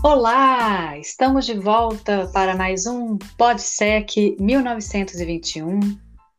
[0.00, 0.96] Olá!
[0.96, 5.80] Estamos de volta para mais um PodSec 1921,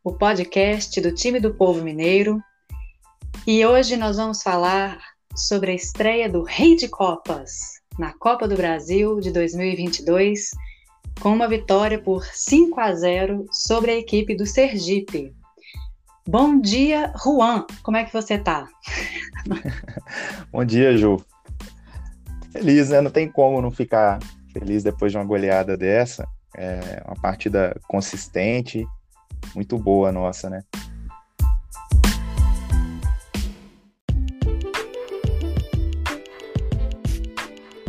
[0.01, 2.41] o podcast do time do povo mineiro.
[3.45, 4.97] E hoje nós vamos falar
[5.35, 10.51] sobre a estreia do Rei de Copas na Copa do Brasil de 2022,
[11.19, 15.35] com uma vitória por 5 a 0 sobre a equipe do Sergipe.
[16.25, 17.65] Bom dia, Juan.
[17.83, 18.69] Como é que você tá?
[20.49, 21.28] Bom dia, Ju
[22.51, 23.01] feliz, né?
[23.01, 24.19] Não tem como não ficar
[24.51, 26.27] feliz depois de uma goleada dessa.
[26.55, 28.85] É uma partida consistente,
[29.55, 30.63] muito boa nossa, né?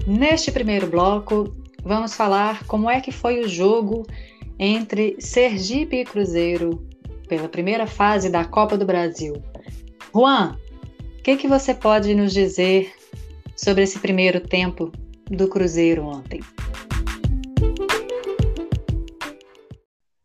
[0.07, 4.05] Neste primeiro bloco, vamos falar como é que foi o jogo
[4.59, 6.85] entre Sergipe e Cruzeiro
[7.29, 9.35] pela primeira fase da Copa do Brasil.
[10.13, 10.57] Juan,
[11.19, 12.93] o que, que você pode nos dizer
[13.63, 14.91] sobre esse primeiro tempo
[15.31, 16.41] do Cruzeiro ontem?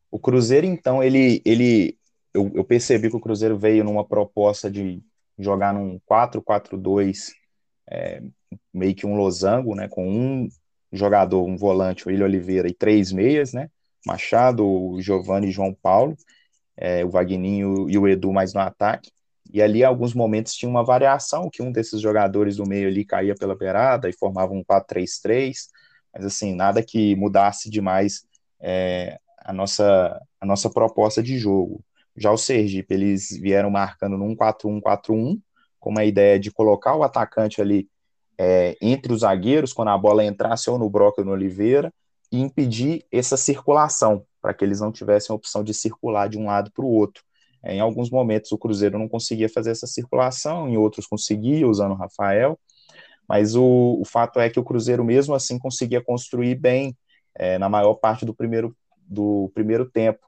[0.09, 1.97] O Cruzeiro, então, ele, ele
[2.33, 5.03] eu, eu percebi que o Cruzeiro veio numa proposta de
[5.37, 7.33] jogar num 4-4-2,
[7.91, 8.21] é,
[8.73, 10.47] meio que um losango, né, com um
[10.93, 13.69] jogador, um volante, o William Oliveira, e três meias, né,
[14.05, 16.15] Machado, Giovanni e João Paulo,
[16.77, 19.11] é, o Vagninho e o Edu mais no ataque.
[19.55, 23.33] E ali, alguns momentos, tinha uma variação, que um desses jogadores do meio ali caía
[23.33, 25.69] pela beirada e formava um 4-3-3,
[26.13, 28.25] mas assim, nada que mudasse demais
[28.59, 31.81] é, a, nossa, a nossa proposta de jogo.
[32.17, 35.39] Já o Sergipe, eles vieram marcando num 4-1-4-1,
[35.79, 37.87] com uma ideia de colocar o atacante ali
[38.37, 41.93] é, entre os zagueiros, quando a bola entrasse ou no Broca ou no Oliveira,
[42.29, 46.47] e impedir essa circulação, para que eles não tivessem a opção de circular de um
[46.47, 47.23] lado para o outro.
[47.65, 51.95] Em alguns momentos o Cruzeiro não conseguia fazer essa circulação, em outros conseguia, usando o
[51.95, 52.59] Rafael,
[53.27, 56.95] mas o, o fato é que o Cruzeiro mesmo assim conseguia construir bem
[57.35, 60.19] é, na maior parte do primeiro, do primeiro tempo,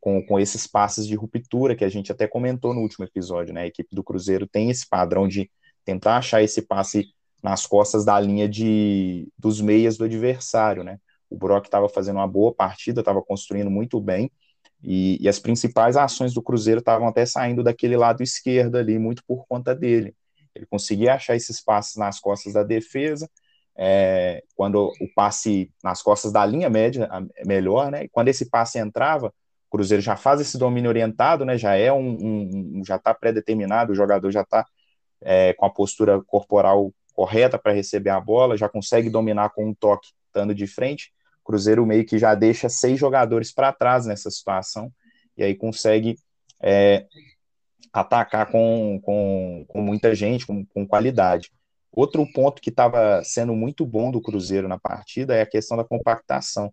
[0.00, 3.62] com, com esses passes de ruptura que a gente até comentou no último episódio, né?
[3.62, 5.50] A equipe do Cruzeiro tem esse padrão de
[5.84, 7.08] tentar achar esse passe
[7.42, 10.98] nas costas da linha de, dos meias do adversário, né?
[11.28, 14.30] O Brock estava fazendo uma boa partida, estava construindo muito bem,
[14.82, 19.22] e, e, as principais ações do Cruzeiro estavam até saindo daquele lado esquerdo ali, muito
[19.26, 20.14] por conta dele.
[20.54, 23.28] Ele conseguia achar esses passes nas costas da defesa,
[23.76, 27.08] é, quando o passe nas costas da linha média,
[27.44, 28.04] melhor, né?
[28.04, 31.58] E quando esse passe entrava, o Cruzeiro já faz esse domínio orientado, né?
[31.58, 34.64] Já é um, um, um já está pré-determinado, o jogador já está
[35.20, 39.74] é, com a postura corporal correta para receber a bola, já consegue dominar com um
[39.74, 41.12] toque estando de frente.
[41.46, 44.92] Cruzeiro meio que já deixa seis jogadores para trás nessa situação
[45.36, 46.16] e aí consegue
[46.62, 47.06] é,
[47.92, 51.50] atacar com, com, com, muita gente, com, com qualidade.
[51.92, 55.84] Outro ponto que estava sendo muito bom do Cruzeiro na partida é a questão da
[55.84, 56.72] compactação.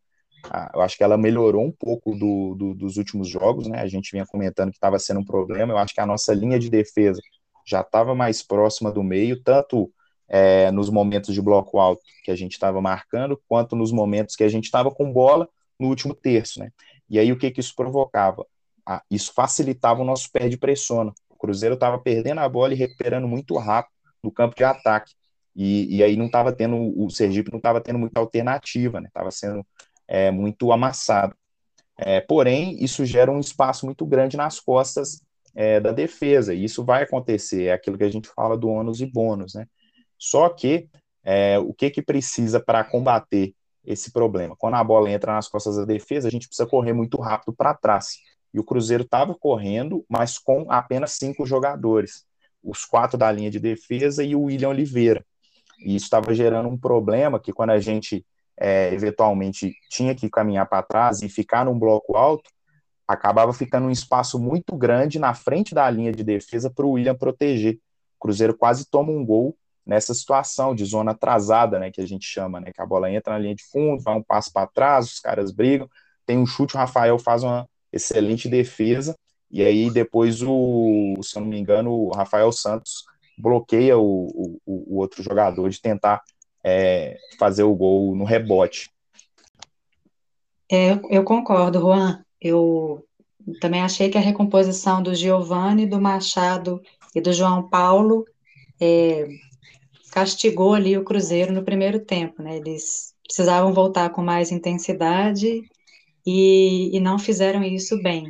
[0.49, 3.79] Ah, eu acho que ela melhorou um pouco do, do, dos últimos jogos, né?
[3.79, 5.71] A gente vinha comentando que estava sendo um problema.
[5.71, 7.21] Eu acho que a nossa linha de defesa
[7.65, 9.89] já estava mais próxima do meio, tanto
[10.27, 14.43] é, nos momentos de bloco alto que a gente estava marcando, quanto nos momentos que
[14.43, 15.47] a gente estava com bola
[15.79, 16.71] no último terço, né?
[17.09, 18.45] E aí o que que isso provocava?
[18.85, 21.13] Ah, isso facilitava o nosso pé de pressiona.
[21.29, 25.13] O Cruzeiro estava perdendo a bola e recuperando muito rápido no campo de ataque.
[25.55, 29.07] E, e aí não estava tendo, o Sergipe não estava tendo muita alternativa, né?
[29.07, 29.65] Estava sendo
[30.07, 31.35] é, muito amassado.
[31.97, 35.21] É, porém, isso gera um espaço muito grande nas costas
[35.55, 39.01] é, da defesa, e isso vai acontecer, é aquilo que a gente fala do ônus
[39.01, 39.67] e bônus, né?
[40.23, 40.87] Só que
[41.21, 43.53] é, o que, que precisa para combater
[43.85, 44.55] esse problema?
[44.57, 47.73] Quando a bola entra nas costas da defesa, a gente precisa correr muito rápido para
[47.73, 48.19] trás.
[48.53, 52.23] E o Cruzeiro estava correndo, mas com apenas cinco jogadores,
[52.63, 55.25] os quatro da linha de defesa e o William Oliveira.
[55.77, 58.25] E isso estava gerando um problema que quando a gente
[58.57, 62.49] é, eventualmente tinha que caminhar para trás e ficar num bloco alto,
[63.05, 67.13] acabava ficando um espaço muito grande na frente da linha de defesa para o William
[67.13, 67.75] proteger.
[68.15, 72.25] O Cruzeiro quase toma um gol nessa situação de zona atrasada, né, que a gente
[72.25, 75.05] chama, né, que a bola entra na linha de fundo, vai um passo para trás,
[75.05, 75.89] os caras brigam,
[76.25, 79.15] tem um chute, o Rafael faz uma excelente defesa,
[79.51, 83.03] e aí depois o, se eu não me engano, o Rafael Santos
[83.37, 86.21] bloqueia o, o, o outro jogador de tentar
[86.63, 88.89] é, fazer o gol no rebote.
[90.71, 92.23] É, eu concordo, Juan.
[92.41, 93.05] Eu
[93.59, 96.81] também achei que a recomposição do Giovanni, do Machado
[97.13, 98.25] e do João Paulo
[98.79, 99.27] é,
[100.13, 102.57] castigou ali o Cruzeiro no primeiro tempo, né?
[102.57, 105.63] Eles precisavam voltar com mais intensidade
[106.23, 108.27] e, e não fizeram isso bem.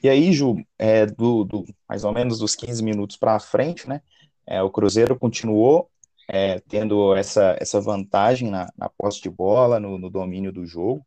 [0.00, 4.00] E aí, Ju, é, do, do mais ou menos dos 15 minutos para frente, né?
[4.46, 5.90] É, o Cruzeiro continuou
[6.28, 11.04] é, tendo essa, essa vantagem na, na posse de bola, no, no domínio do jogo,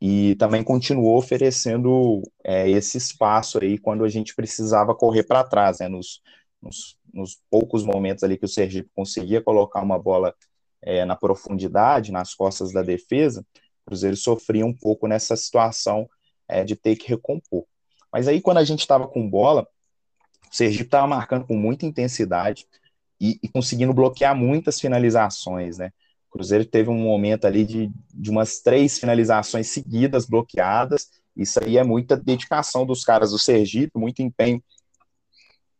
[0.00, 5.78] e também continuou oferecendo é, esse espaço aí quando a gente precisava correr para trás,
[5.78, 6.20] né, nos,
[6.60, 10.34] nos, nos, poucos momentos ali que o Sergipe conseguia colocar uma bola
[10.82, 16.08] é, na profundidade, nas costas da defesa, o Cruzeiro sofria um pouco nessa situação
[16.48, 17.64] é, de ter que recompor.
[18.12, 19.66] Mas aí quando a gente estava com bola,
[20.50, 22.66] o Sergipe estava marcando com muita intensidade
[23.20, 25.90] e, e conseguindo bloquear muitas finalizações, né?
[26.34, 31.08] Cruzeiro teve um momento ali de, de umas três finalizações seguidas bloqueadas.
[31.36, 34.60] Isso aí é muita dedicação dos caras do Sergipe, muito empenho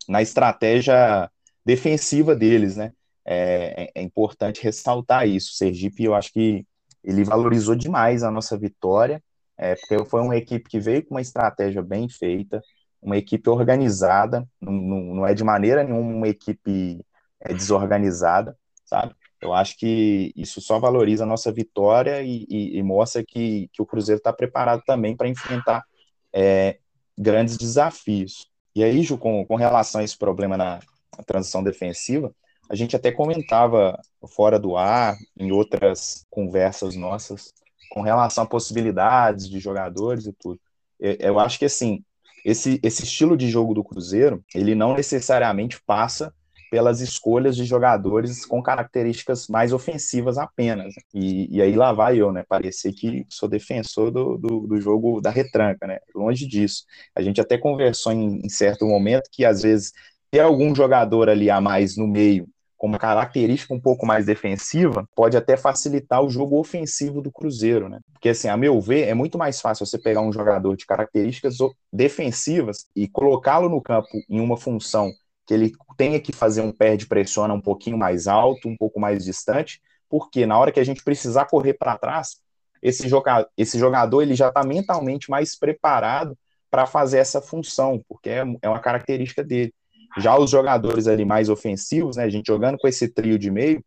[0.09, 1.31] na estratégia
[1.65, 2.93] defensiva deles, né?
[3.27, 5.53] É, é, importante ressaltar isso.
[5.53, 6.67] O Sergipe, eu acho que
[7.03, 9.23] ele valorizou demais a nossa vitória,
[9.56, 12.62] é, porque foi uma equipe que veio com uma estratégia bem feita,
[13.01, 17.00] uma equipe organizada, não, não, não é de maneira nenhuma uma equipe
[17.41, 19.15] é, desorganizada, sabe?
[19.41, 23.83] Eu acho que isso só valoriza a nossa vitória e, e, e mostra que, que
[23.83, 25.85] o Cruzeiro está preparado também para enfrentar
[26.33, 26.79] é,
[27.17, 28.50] grandes desafios.
[28.75, 30.81] E aí, Ju, com, com relação a esse problema na,
[31.26, 32.35] transição defensiva,
[32.69, 37.53] a gente até comentava fora do ar, em outras conversas nossas,
[37.91, 40.59] com relação a possibilidades de jogadores e tudo.
[40.99, 42.03] Eu, eu acho que, assim,
[42.44, 46.35] esse, esse estilo de jogo do Cruzeiro, ele não necessariamente passa
[46.70, 50.94] pelas escolhas de jogadores com características mais ofensivas apenas.
[51.12, 52.44] E, e aí lá vai eu, né?
[52.49, 55.99] Parecer que sou defensor do, do, do, jogo da retranca, né?
[56.14, 56.84] Longe disso.
[57.14, 59.93] A gente até conversou em, em certo momento que às vezes
[60.31, 62.49] ter algum jogador ali a mais no meio
[62.84, 67.88] com uma característica um pouco mais defensiva, pode até facilitar o jogo ofensivo do Cruzeiro,
[67.88, 67.99] né?
[68.12, 71.56] Porque, assim, a meu ver, é muito mais fácil você pegar um jogador de características
[71.90, 75.11] defensivas e colocá-lo no campo em uma função
[75.46, 79.00] que ele tenha que fazer um pé de pressiona um pouquinho mais alto, um pouco
[79.00, 82.37] mais distante, porque na hora que a gente precisar correr para trás,
[82.82, 86.37] esse, joga esse jogador ele já está mentalmente mais preparado
[86.70, 89.73] para fazer essa função, porque é, é uma característica dele.
[90.19, 93.85] Já os jogadores ali mais ofensivos, né, a gente jogando com esse trio de meio,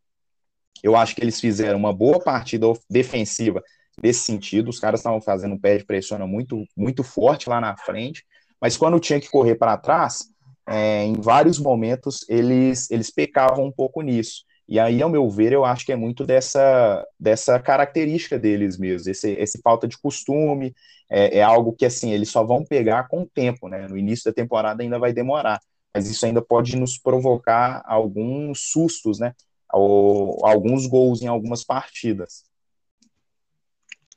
[0.83, 3.63] eu acho que eles fizeram uma boa partida defensiva
[4.01, 4.69] nesse sentido.
[4.69, 8.25] Os caras estavam fazendo um pé de pressiona muito, muito forte lá na frente,
[8.61, 10.29] mas quando tinha que correr para trás,
[10.67, 14.43] é, em vários momentos eles, eles pecavam um pouco nisso.
[14.67, 19.09] E aí, ao meu ver, eu acho que é muito dessa, dessa característica deles mesmo,
[19.09, 20.75] esse, esse falta de costume,
[21.09, 23.87] é, é, algo que, assim, eles só vão pegar com o tempo, né?
[23.87, 25.61] No início da temporada ainda vai demorar,
[25.93, 29.33] mas isso ainda pode nos provocar alguns sustos, né?
[29.71, 32.43] Ou alguns gols em algumas partidas.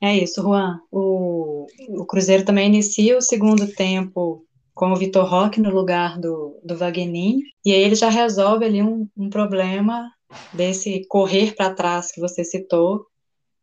[0.01, 0.81] É isso, Juan.
[0.91, 4.45] O, o Cruzeiro também inicia o segundo tempo
[4.81, 8.81] com o Vitor Roque no lugar do, do Wagner, e aí ele já resolve ali
[8.81, 10.11] um, um problema
[10.51, 13.05] desse correr para trás que você citou,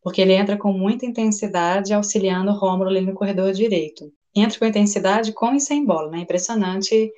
[0.01, 4.09] porque ele entra com muita intensidade auxiliando o Rômulo ali no corredor direito.
[4.33, 6.19] Entra com intensidade com e sem bola, né?
[6.19, 7.11] Impressionante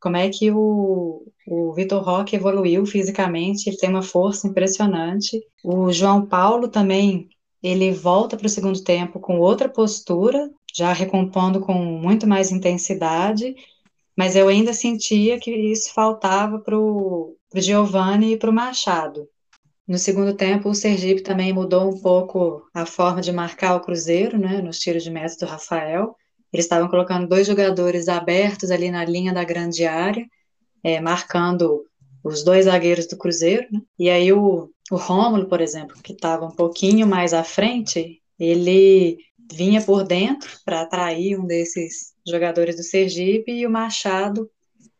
[0.00, 5.42] como é que o, o Vitor Roque evoluiu fisicamente, ele tem uma força impressionante.
[5.64, 7.28] O João Paulo também,
[7.60, 13.54] ele volta para o segundo tempo com outra postura, já recompondo com muito mais intensidade,
[14.16, 19.28] mas eu ainda sentia que isso faltava para o Giovanni e para o Machado.
[19.86, 24.38] No segundo tempo, o Sergipe também mudou um pouco a forma de marcar o Cruzeiro,
[24.38, 26.14] né, nos tiros de meta do Rafael.
[26.52, 30.24] Eles estavam colocando dois jogadores abertos ali na linha da grande área,
[30.82, 31.84] é, marcando
[32.22, 33.66] os dois zagueiros do Cruzeiro.
[33.72, 33.80] Né?
[33.98, 39.18] E aí o, o Rômulo, por exemplo, que estava um pouquinho mais à frente, ele
[39.52, 44.48] vinha por dentro para atrair um desses jogadores do Sergipe e o Machado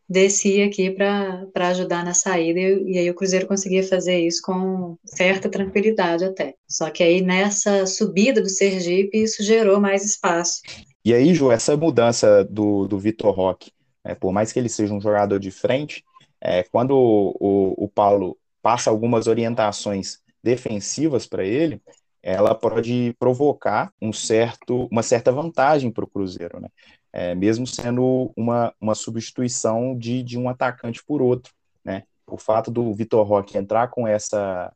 [0.08, 5.48] descia aqui para ajudar na saída e, aí o Cruzeiro conseguia fazer isso com certa
[5.48, 6.54] tranquilidade até.
[6.68, 10.60] Só que aí nessa subida do Sergipe isso gerou mais espaço.
[11.04, 13.70] E aí, Ju, essa mudança do, do Vitor Roque,
[14.04, 16.04] é, por mais que ele seja um jogador de frente,
[16.40, 21.80] é, quando o, o, o Paulo passa algumas orientações defensivas para ele,
[22.22, 26.68] ela pode provocar um certo, uma certa vantagem para o Cruzeiro, né?
[27.12, 31.52] É, mesmo sendo uma, uma substituição de, de um atacante por outro,
[31.84, 32.04] né?
[32.26, 34.72] O fato do Vitor Roque entrar com essa,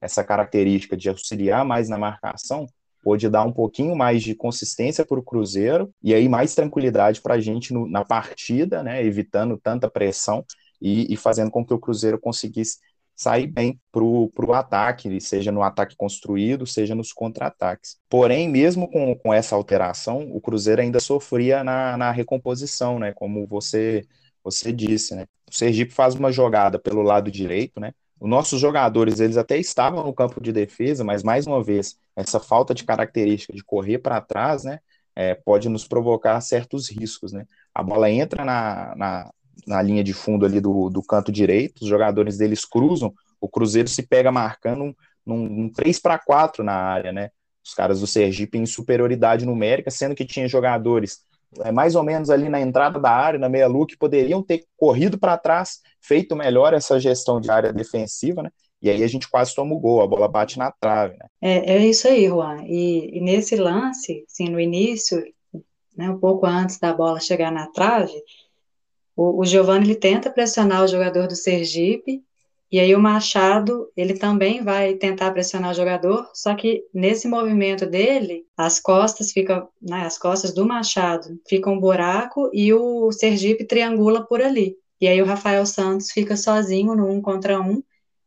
[0.00, 2.66] essa característica de auxiliar mais na marcação
[3.02, 7.34] pode dar um pouquinho mais de consistência para o Cruzeiro e aí mais tranquilidade para
[7.34, 9.04] a gente no, na partida, né?
[9.04, 10.44] Evitando tanta pressão
[10.80, 12.78] e, e fazendo com que o Cruzeiro conseguisse
[13.16, 17.96] sair bem para o ataque, seja no ataque construído, seja nos contra-ataques.
[18.08, 23.12] Porém, mesmo com, com essa alteração, o Cruzeiro ainda sofria na, na recomposição, né?
[23.12, 24.06] Como você,
[24.42, 25.26] você disse, né?
[25.48, 27.92] O Sergipe faz uma jogada pelo lado direito, né?
[28.24, 32.40] os nossos jogadores, eles até estavam no campo de defesa, mas mais uma vez, essa
[32.40, 34.78] falta de característica de correr para trás, né,
[35.14, 37.46] é, pode nos provocar certos riscos, né?
[37.74, 39.30] A bola entra na, na,
[39.66, 43.88] na linha de fundo ali do, do canto direito, os jogadores deles cruzam, o Cruzeiro
[43.88, 47.30] se pega marcando num, num 3 para 4 na área, né?
[47.64, 51.20] Os caras do Sergipe em superioridade numérica, sendo que tinha jogadores
[51.60, 55.18] é, mais ou menos ali na entrada da área, na meia-lua, que poderiam ter corrido
[55.18, 58.50] para trás, feito melhor essa gestão de área defensiva, né?
[58.82, 61.26] E aí a gente quase toma o gol, a bola bate na trave, né?
[61.40, 62.64] É, é isso aí, Juan.
[62.66, 65.22] E, e nesse lance, assim, no início,
[65.96, 68.12] né, um pouco antes da bola chegar na trave,
[69.16, 72.22] o, o Giovanni ele tenta pressionar o jogador do Sergipe,
[72.74, 77.86] e aí o Machado, ele também vai tentar pressionar o jogador, só que nesse movimento
[77.86, 83.64] dele, as costas ficam, né, as costas do Machado ficam um buraco e o Sergipe
[83.64, 84.76] triangula por ali.
[85.00, 87.80] E aí o Rafael Santos fica sozinho no um contra um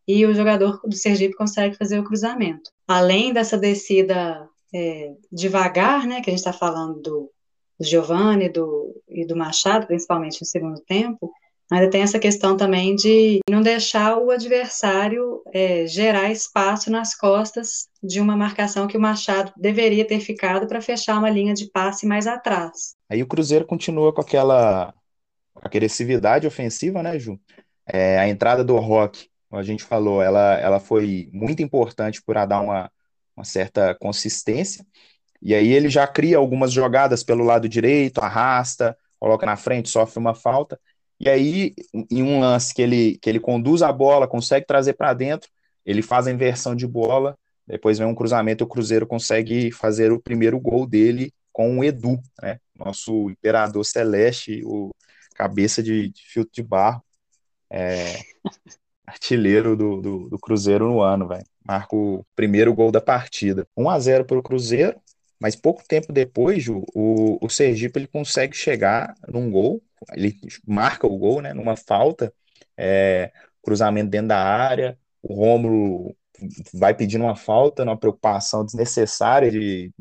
[0.08, 2.72] e o jogador do Sergipe consegue fazer o cruzamento.
[2.88, 7.32] Além dessa descida é, devagar, né, que a gente está falando do,
[7.79, 11.31] do Giovanni do, e do Machado, principalmente no segundo tempo,
[11.69, 17.89] Ainda tem essa questão também de não deixar o adversário é, gerar espaço nas costas
[18.01, 22.05] de uma marcação que o Machado deveria ter ficado para fechar uma linha de passe
[22.05, 22.96] mais atrás.
[23.10, 24.93] Aí o Cruzeiro continua com aquela
[25.55, 27.38] agressividade ofensiva, né, Ju?
[27.86, 32.62] É, a entrada do Rock, a gente falou, ela, ela foi muito importante para dar
[32.62, 32.89] uma,
[33.36, 34.86] uma certa consistência.
[35.41, 40.20] E aí ele já cria algumas jogadas pelo lado direito, arrasta, coloca na frente, sofre
[40.20, 40.79] uma falta.
[41.20, 41.74] E aí,
[42.12, 45.50] em um lance que ele, que ele conduz a bola, consegue trazer para dentro,
[45.86, 50.22] ele faz a inversão de bola, depois vem um cruzamento, o Cruzeiro consegue fazer o
[50.22, 52.60] primeiro gol dele com o Edu, né?
[52.75, 54.91] Nosso imperador celeste, o
[55.36, 57.03] cabeça de, de filtro de barro,
[57.70, 58.20] é,
[59.06, 61.46] artilheiro do, do, do, Cruzeiro no ano, velho.
[61.65, 63.67] Marca o primeiro gol da partida.
[63.75, 65.00] 1 a 0 para o Cruzeiro,
[65.39, 66.84] mas pouco tempo depois, o,
[67.41, 69.82] o Sergipe ele consegue chegar num gol
[70.13, 72.34] ele marca o gol, né, numa falta,
[72.77, 73.32] é,
[73.63, 76.15] cruzamento dentro da área, o Rômulo
[76.74, 79.91] vai pedindo uma falta, numa preocupação desnecessária de,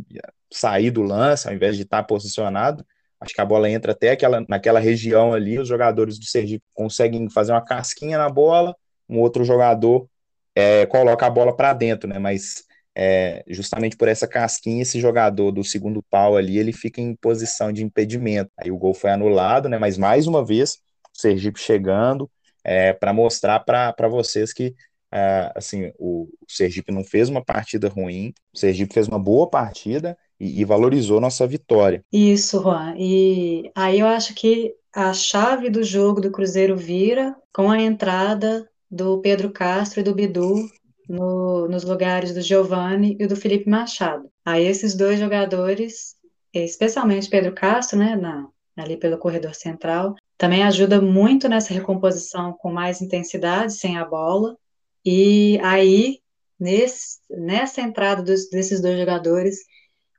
[0.53, 2.85] sair do lance, ao invés de estar posicionado,
[3.21, 7.29] acho que a bola entra até aquela, naquela região ali, os jogadores do Sergipe conseguem
[7.31, 8.77] fazer uma casquinha na bola,
[9.09, 10.09] um outro jogador
[10.55, 12.65] é, coloca a bola para dentro, né, mas
[12.99, 17.71] é, justamente por essa casquinha, esse jogador do segundo pau ali, ele fica em posição
[17.71, 18.51] de impedimento.
[18.59, 19.79] Aí o gol foi anulado, né?
[19.79, 20.79] Mas mais uma vez,
[21.15, 22.31] o Sergipe chegando
[22.65, 24.75] é, para mostrar para vocês que
[25.13, 30.17] é, assim, o, Sergipe não fez uma partida ruim, o Sergipe fez uma boa partida
[30.41, 32.03] e, e valorizou nossa vitória.
[32.11, 32.95] Isso, Juan.
[32.97, 38.67] E aí eu acho que a chave do jogo do Cruzeiro vira com a entrada
[38.91, 40.67] do Pedro Castro e do Bidu
[41.09, 44.31] no, nos lugares do Giovanni e do Felipe Machado.
[44.45, 46.17] Aí esses dois jogadores,
[46.53, 52.71] especialmente Pedro Castro, né, na, ali pelo corredor central, também ajuda muito nessa recomposição com
[52.71, 54.57] mais intensidade, sem a bola.
[55.05, 56.19] E aí,
[56.59, 59.59] nesse, nessa entrada dos, desses dois jogadores,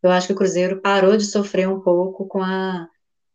[0.02, 2.88] eu acho que o Cruzeiro parou de sofrer um pouco com, a,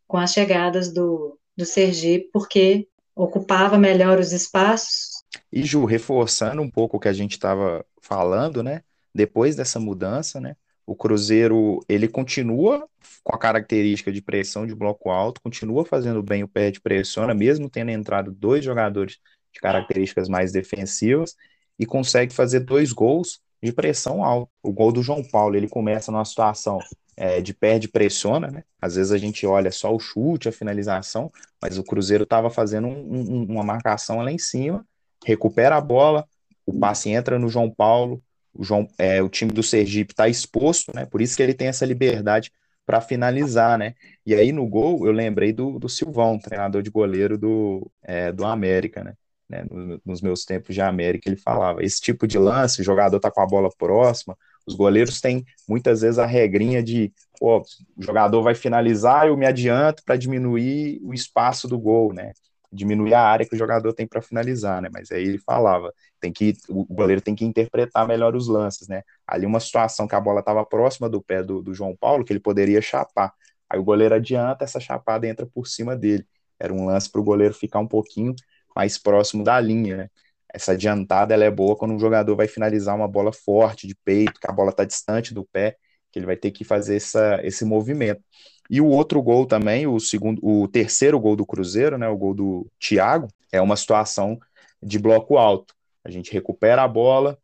[0.08, 5.21] com as chegadas do, do Sergipe, porque ocupava melhor os espaços
[5.52, 8.82] e Ju, reforçando um pouco o que a gente estava falando, né?
[9.14, 10.56] Depois dessa mudança, né?
[10.86, 12.88] O Cruzeiro ele continua
[13.22, 17.34] com a característica de pressão de bloco alto, continua fazendo bem o pé de pressiona,
[17.34, 19.18] mesmo tendo entrado dois jogadores
[19.52, 21.36] de características mais defensivas,
[21.78, 24.50] e consegue fazer dois gols de pressão alta.
[24.62, 26.78] O gol do João Paulo ele começa numa situação
[27.16, 28.64] é, de perde pressiona, né?
[28.80, 31.30] Às vezes a gente olha só o chute, a finalização,
[31.60, 34.84] mas o Cruzeiro estava fazendo um, um, uma marcação lá em cima
[35.24, 36.26] recupera a bola,
[36.66, 38.22] o passe entra no João Paulo,
[38.54, 41.06] o, João, é, o time do Sergipe está exposto, né?
[41.06, 42.52] Por isso que ele tem essa liberdade
[42.84, 43.94] para finalizar, né?
[44.26, 48.44] E aí no gol eu lembrei do, do Silvão, treinador de goleiro do, é, do
[48.44, 49.14] América, né?
[49.48, 49.64] né?
[50.04, 53.40] Nos meus tempos de América, ele falava: esse tipo de lance, o jogador tá com
[53.40, 54.36] a bola próxima,
[54.66, 57.60] os goleiros têm muitas vezes a regrinha de pô,
[57.96, 62.32] o jogador vai finalizar, eu me adianto para diminuir o espaço do gol, né?
[62.72, 64.88] Diminuir a área que o jogador tem para finalizar, né?
[64.92, 69.02] Mas aí ele falava, tem que o goleiro tem que interpretar melhor os lances, né?
[69.26, 72.32] Ali uma situação que a bola estava próxima do pé do, do, João Paulo, que
[72.32, 73.32] ele poderia chapar.
[73.68, 76.26] Aí o goleiro adianta, essa chapada entra por cima dele.
[76.58, 78.34] Era um lance para o goleiro ficar um pouquinho
[78.74, 80.10] mais próximo da linha, né?
[80.52, 84.38] Essa adiantada ela é boa quando um jogador vai finalizar uma bola forte de peito,
[84.40, 85.76] que a bola está distante do pé,
[86.10, 88.22] que ele vai ter que fazer essa, esse movimento.
[88.70, 92.34] E o outro gol também, o segundo, o terceiro gol do Cruzeiro, né, o gol
[92.34, 94.38] do Thiago, é uma situação
[94.82, 95.74] de bloco alto.
[96.04, 97.38] A gente recupera a bola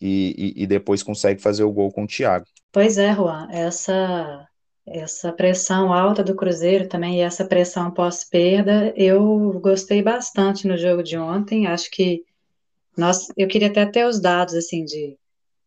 [0.00, 2.46] e, e, e depois consegue fazer o gol com o Thiago.
[2.72, 4.48] Pois é, Juan, essa
[4.86, 11.02] essa pressão alta do Cruzeiro também e essa pressão pós-perda, eu gostei bastante no jogo
[11.02, 11.68] de ontem.
[11.68, 12.24] Acho que
[12.96, 15.16] nós, eu queria até ter os dados assim de,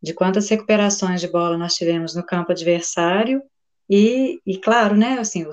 [0.01, 3.41] de quantas recuperações de bola nós tivemos no campo adversário
[3.89, 5.45] e, e claro, né, assim,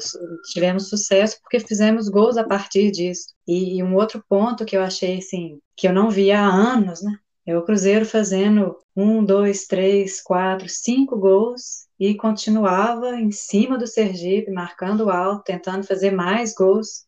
[0.53, 3.29] tivemos sucesso porque fizemos gols a partir disso.
[3.47, 7.03] E, e um outro ponto que eu achei assim que eu não via há anos,
[7.03, 13.77] né, é o Cruzeiro fazendo um, dois, três, quatro, cinco gols e continuava em cima
[13.77, 17.05] do Sergipe, marcando alto, tentando fazer mais gols.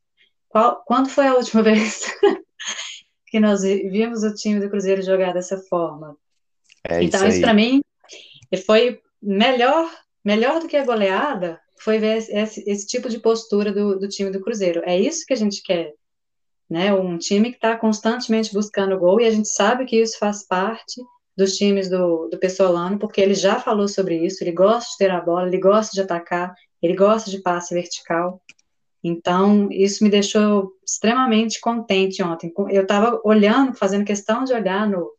[0.48, 2.04] Qual, quando foi a última vez
[3.28, 6.16] que nós vimos o time do Cruzeiro jogar dessa forma?
[6.88, 7.80] É então, isso, isso para mim
[8.66, 9.90] foi melhor,
[10.24, 14.30] melhor do que a goleada, foi ver esse, esse tipo de postura do, do, time
[14.30, 14.82] do Cruzeiro.
[14.84, 15.92] É isso que a gente quer.
[16.68, 16.94] Né?
[16.94, 21.02] Um time que está constantemente buscando gol, e a gente sabe que isso faz parte
[21.36, 25.10] dos times do, do Pessolano, porque ele já falou sobre isso, ele gosta de ter
[25.10, 28.40] a bola, ele gosta de atacar, ele gosta de passe vertical.
[29.02, 32.52] Então, isso me deixou extremamente contente ontem.
[32.70, 35.10] Eu estava olhando, fazendo questão de olhar no,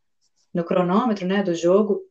[0.51, 2.01] no cronômetro né, do jogo,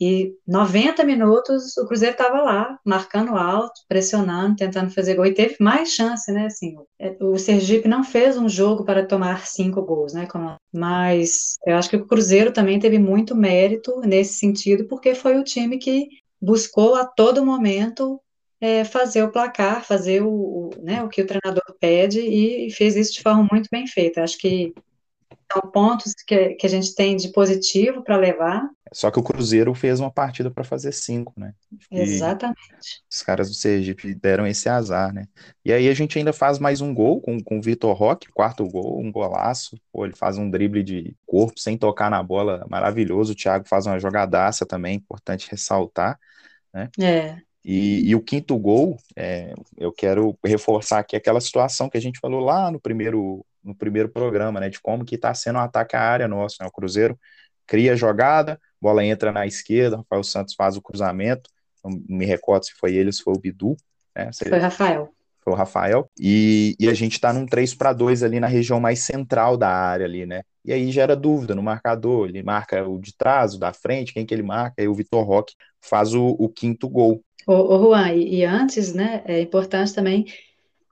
[0.00, 5.26] e 90 minutos o Cruzeiro estava lá, marcando alto, pressionando, tentando fazer gol.
[5.26, 6.46] E teve mais chance, né?
[6.46, 6.74] Assim,
[7.20, 10.26] o Sergipe não fez um jogo para tomar cinco gols, né?
[10.72, 15.44] Mas eu acho que o Cruzeiro também teve muito mérito nesse sentido, porque foi o
[15.44, 16.08] time que
[16.40, 18.18] buscou a todo momento
[18.60, 22.96] é, fazer o placar, fazer o, o, né, o que o treinador pede e fez
[22.96, 24.22] isso de forma muito bem feita.
[24.22, 24.72] Acho que
[25.52, 28.68] são pontos que, que a gente tem de positivo para levar.
[28.92, 31.54] Só que o Cruzeiro fez uma partida para fazer cinco, né?
[31.90, 33.02] E Exatamente.
[33.10, 35.26] Os caras do Sergipe deram esse azar, né?
[35.64, 38.66] E aí a gente ainda faz mais um gol com, com o Vitor Roque, quarto
[38.66, 39.76] gol, um golaço.
[39.92, 43.32] Pô, ele faz um drible de corpo sem tocar na bola, maravilhoso.
[43.32, 46.18] O Thiago faz uma jogadaça também, importante ressaltar,
[46.72, 46.88] né?
[47.00, 47.38] É.
[47.64, 52.18] E, e, o quinto gol, é, eu quero reforçar aqui aquela situação que a gente
[52.18, 55.62] falou lá no primeiro no primeiro programa, né, de como que está sendo o um
[55.62, 57.18] ataque à área nosso, né, o Cruzeiro
[57.66, 61.50] cria a jogada, bola entra na esquerda, Rafael Santos faz o cruzamento,
[61.84, 63.76] não me recordo se foi ele ou se foi o Bidu,
[64.16, 65.14] né, foi o Rafael.
[65.42, 68.78] Foi o Rafael, e, e a gente está num 3 para 2 ali na região
[68.78, 72.98] mais central da área ali, né, e aí gera dúvida no marcador, ele marca o
[72.98, 76.36] de trás, o da frente, quem que ele marca, aí o Vitor Roque faz o,
[76.38, 77.22] o quinto gol.
[77.46, 80.26] Ô, ô Juan, e, e antes, né, é importante também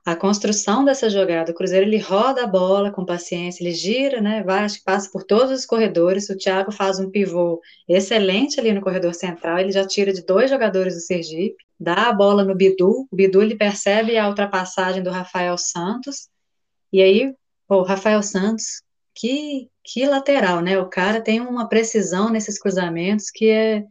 [0.05, 1.51] a construção dessa jogada.
[1.51, 4.43] O Cruzeiro ele roda a bola com paciência, ele gira, né?
[4.43, 6.29] Vai, passa por todos os corredores.
[6.29, 9.59] O Thiago faz um pivô excelente ali no corredor central.
[9.59, 13.07] Ele já tira de dois jogadores do Sergipe, dá a bola no Bidu.
[13.11, 16.29] O Bidu ele percebe a ultrapassagem do Rafael Santos.
[16.91, 17.33] E aí,
[17.67, 18.81] o Rafael Santos,
[19.13, 20.79] que, que lateral, né?
[20.79, 23.83] O cara tem uma precisão nesses cruzamentos que é.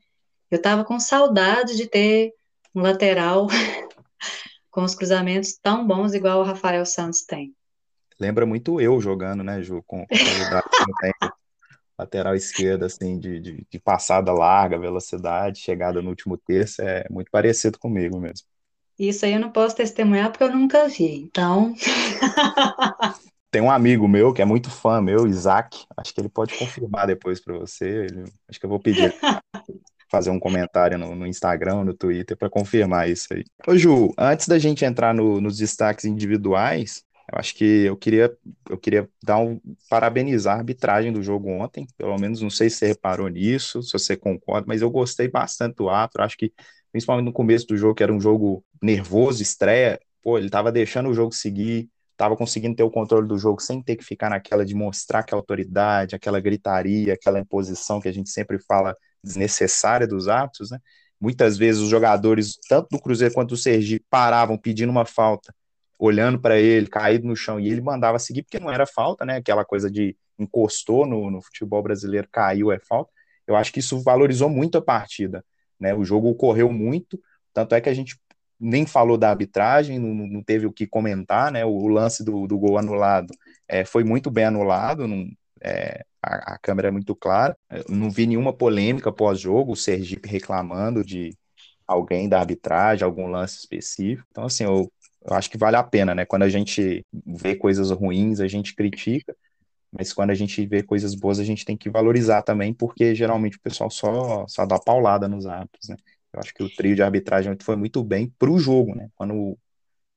[0.50, 2.32] Eu tava com saudade de ter
[2.74, 3.46] um lateral
[4.78, 7.52] com os cruzamentos tão bons igual o Rafael Santos tem.
[8.20, 10.14] Lembra muito eu jogando, né, Ju, com, com.
[11.98, 17.28] Lateral esquerda, assim, de, de, de, passada larga, velocidade, chegada no último terço, é muito
[17.28, 18.46] parecido comigo mesmo.
[18.96, 21.74] Isso aí eu não posso testemunhar porque eu nunca vi, então.
[23.50, 27.08] Tem um amigo meu que é muito fã meu, Isaac, acho que ele pode confirmar
[27.08, 28.04] depois para você.
[28.04, 29.12] Ele, acho que eu vou pedir
[30.10, 33.44] fazer um comentário no, no Instagram, no Twitter, para confirmar isso aí.
[33.66, 38.34] Ô Ju, antes da gente entrar no, nos destaques individuais, eu acho que eu queria,
[38.70, 41.86] eu queria dar um parabenizar a arbitragem do jogo ontem.
[41.96, 45.76] Pelo menos não sei se você reparou nisso, se você concorda, mas eu gostei bastante
[45.76, 46.22] do ato.
[46.22, 46.52] Acho que,
[46.90, 51.10] principalmente no começo do jogo, que era um jogo nervoso, estreia, pô, ele estava deixando
[51.10, 54.64] o jogo seguir, estava conseguindo ter o controle do jogo sem ter que ficar naquela
[54.64, 60.28] de mostrar aquela autoridade, aquela gritaria, aquela imposição que a gente sempre fala desnecessária dos
[60.28, 60.78] atos, né?
[61.20, 65.52] Muitas vezes os jogadores, tanto do Cruzeiro quanto do Sergipe, paravam pedindo uma falta,
[65.98, 69.36] olhando para ele, caído no chão, e ele mandava seguir, porque não era falta, né?
[69.36, 73.10] Aquela coisa de encostou no, no futebol brasileiro, caiu, é falta.
[73.46, 75.44] Eu acho que isso valorizou muito a partida,
[75.80, 75.94] né?
[75.94, 77.20] O jogo ocorreu muito,
[77.52, 78.16] tanto é que a gente
[78.60, 81.64] nem falou da arbitragem, não, não teve o que comentar, né?
[81.64, 83.32] O, o lance do, do gol anulado
[83.66, 85.26] é, foi muito bem anulado, não,
[85.62, 87.56] é, a, a, câmera é muito clara.
[87.70, 91.36] Eu não vi nenhuma polêmica pós-jogo, o Sergipe reclamando de
[91.86, 94.26] alguém da arbitragem, algum lance específico.
[94.30, 94.92] Então, assim, eu,
[95.24, 96.24] eu acho que vale a pena, né?
[96.24, 99.34] Quando a gente vê coisas ruins, a gente critica,
[99.90, 103.56] mas quando a gente vê coisas boas, a gente tem que valorizar também, porque geralmente
[103.56, 105.96] o pessoal só, só dá paulada nos atos, né?
[106.32, 109.08] Eu acho que o trio de arbitragem foi muito bem para o jogo, né?
[109.16, 109.58] Quando,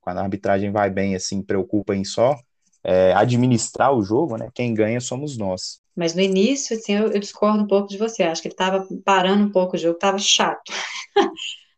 [0.00, 2.36] quando a arbitragem vai bem, assim, preocupa em só
[2.84, 4.48] é, administrar o jogo, né?
[4.54, 5.80] Quem ganha somos nós.
[5.94, 8.22] Mas no início, assim, eu, eu discordo um pouco de você.
[8.22, 10.72] Acho que ele estava parando um pouco o jogo, estava chato.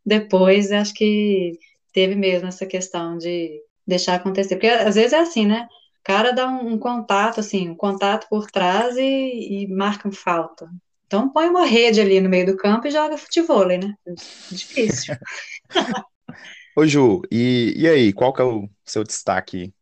[0.07, 1.59] Depois, acho que
[1.93, 4.57] teve mesmo essa questão de deixar acontecer.
[4.57, 5.67] Porque às vezes é assim, né?
[6.01, 10.12] O cara dá um, um contato, assim, um contato por trás e, e marca um
[10.12, 10.69] falta.
[11.07, 13.95] Então põe uma rede ali no meio do campo e joga futebol, né?
[14.51, 15.17] Difícil.
[16.77, 19.73] Ô Ju, e, e aí, qual que é o seu destaque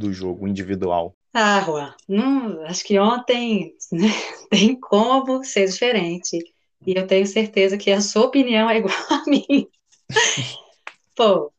[0.00, 1.14] do jogo individual?
[1.32, 4.08] Ah, Juan, não, acho que ontem né,
[4.50, 6.38] tem como ser diferente.
[6.86, 9.66] E eu tenho certeza que a sua opinião é igual a minha.
[11.14, 11.52] Pô,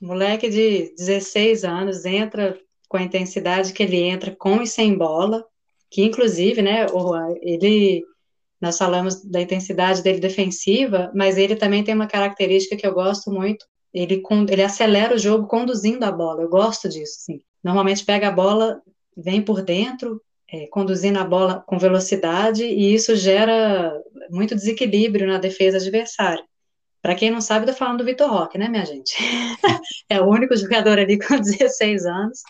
[0.00, 5.44] moleque de 16 anos entra com a intensidade que ele entra com e sem bola,
[5.90, 6.86] que inclusive, né,
[7.42, 8.04] ele
[8.60, 13.30] nós falamos da intensidade dele defensiva, mas ele também tem uma característica que eu gosto
[13.30, 13.64] muito.
[13.92, 16.42] Ele, ele acelera o jogo conduzindo a bola.
[16.42, 17.40] Eu gosto disso, sim.
[17.62, 18.80] Normalmente pega a bola,
[19.16, 23.92] vem por dentro, é, conduzindo a bola com velocidade, e isso gera
[24.30, 26.44] muito desequilíbrio na defesa adversária.
[27.02, 29.14] Para quem não sabe, estou falando do Vitor Roque, né, minha gente?
[30.08, 32.40] é o único jogador ali com 16 anos,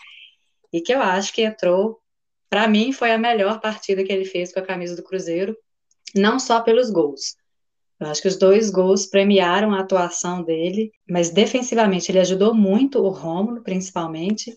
[0.73, 1.99] e que eu acho que entrou,
[2.49, 5.55] para mim, foi a melhor partida que ele fez com a camisa do Cruzeiro
[6.15, 7.35] não só pelos gols.
[7.99, 12.99] Eu acho que os dois gols premiaram a atuação dele, mas defensivamente ele ajudou muito
[12.99, 14.53] o Rômulo, principalmente,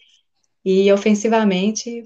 [0.65, 2.05] e ofensivamente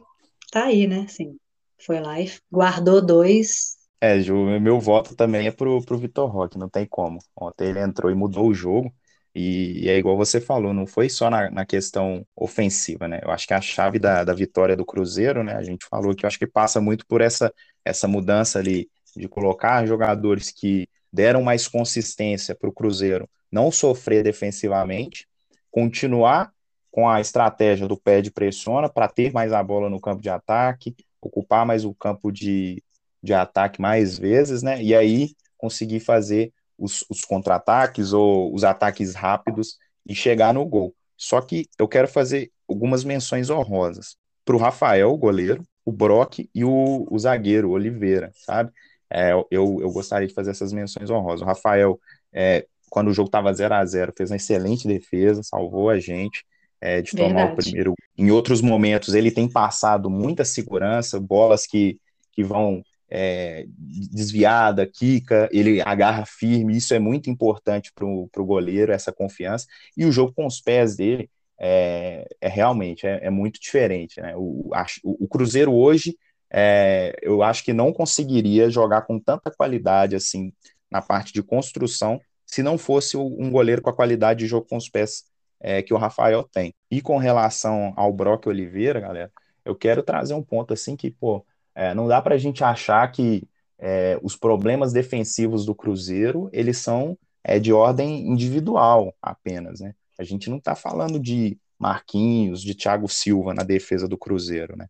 [0.51, 1.07] tá aí, né?
[1.09, 1.37] Assim,
[1.79, 3.77] foi lá e guardou dois.
[4.01, 7.19] É, Ju, meu voto também é pro, pro Vitor Roque, não tem como.
[7.37, 8.93] Ontem ele entrou e mudou o jogo.
[9.35, 13.21] E, e, é igual você falou, não foi só na, na, questão ofensiva, né?
[13.23, 15.55] Eu acho que a chave da, da vitória do Cruzeiro, né?
[15.55, 17.53] A gente falou que eu acho que passa muito por essa,
[17.85, 24.23] essa mudança ali de colocar jogadores que deram mais consistência para o Cruzeiro não sofrer
[24.23, 25.27] defensivamente,
[25.71, 26.53] continuar
[26.99, 30.29] com a estratégia do pé de pressiona para ter mais a bola no campo de
[30.29, 32.83] ataque, ocupar mais o campo de,
[33.23, 34.83] de ataque mais vezes, né?
[34.83, 40.93] E aí conseguir fazer os, os contra-ataques ou os ataques rápidos e chegar no gol.
[41.17, 46.51] Só que eu quero fazer algumas menções honrosas para o Rafael, o goleiro, o Brock
[46.53, 48.73] e o, o zagueiro, o Oliveira, sabe?
[49.09, 51.43] é, eu, eu gostaria de fazer essas menções honrosas.
[51.43, 52.01] O Rafael,
[52.33, 56.45] é, quando o jogo estava 0 a 0 fez uma excelente defesa, salvou a gente
[56.81, 57.53] é, de tomar Verdade.
[57.53, 57.95] o primeiro.
[58.17, 61.99] Em outros momentos, ele tem passado muita segurança, bolas que,
[62.33, 63.65] que vão é,
[64.11, 69.67] desviada, quica, ele agarra firme, isso é muito importante para o goleiro, essa confiança.
[69.97, 74.21] E o jogo com os pés dele é, é realmente é, é, muito diferente.
[74.21, 74.35] Né?
[74.37, 76.17] O, a, o Cruzeiro hoje
[76.51, 80.53] é, eu acho que não conseguiria jogar com tanta qualidade assim
[80.91, 84.79] na parte de construção se não fosse um goleiro com a qualidade de jogo com
[84.79, 85.25] os pés
[85.61, 86.75] é, que o Rafael tem.
[86.91, 89.33] E com relação ao Brock Oliveira, galera,
[89.65, 91.45] eu quero trazer um ponto assim que, pô,
[91.75, 93.47] é, não dá para a gente achar que
[93.79, 99.95] é, os problemas defensivos do Cruzeiro, eles são é, de ordem individual apenas, né?
[100.19, 104.87] A gente não está falando de Marquinhos, de Thiago Silva na defesa do Cruzeiro, né?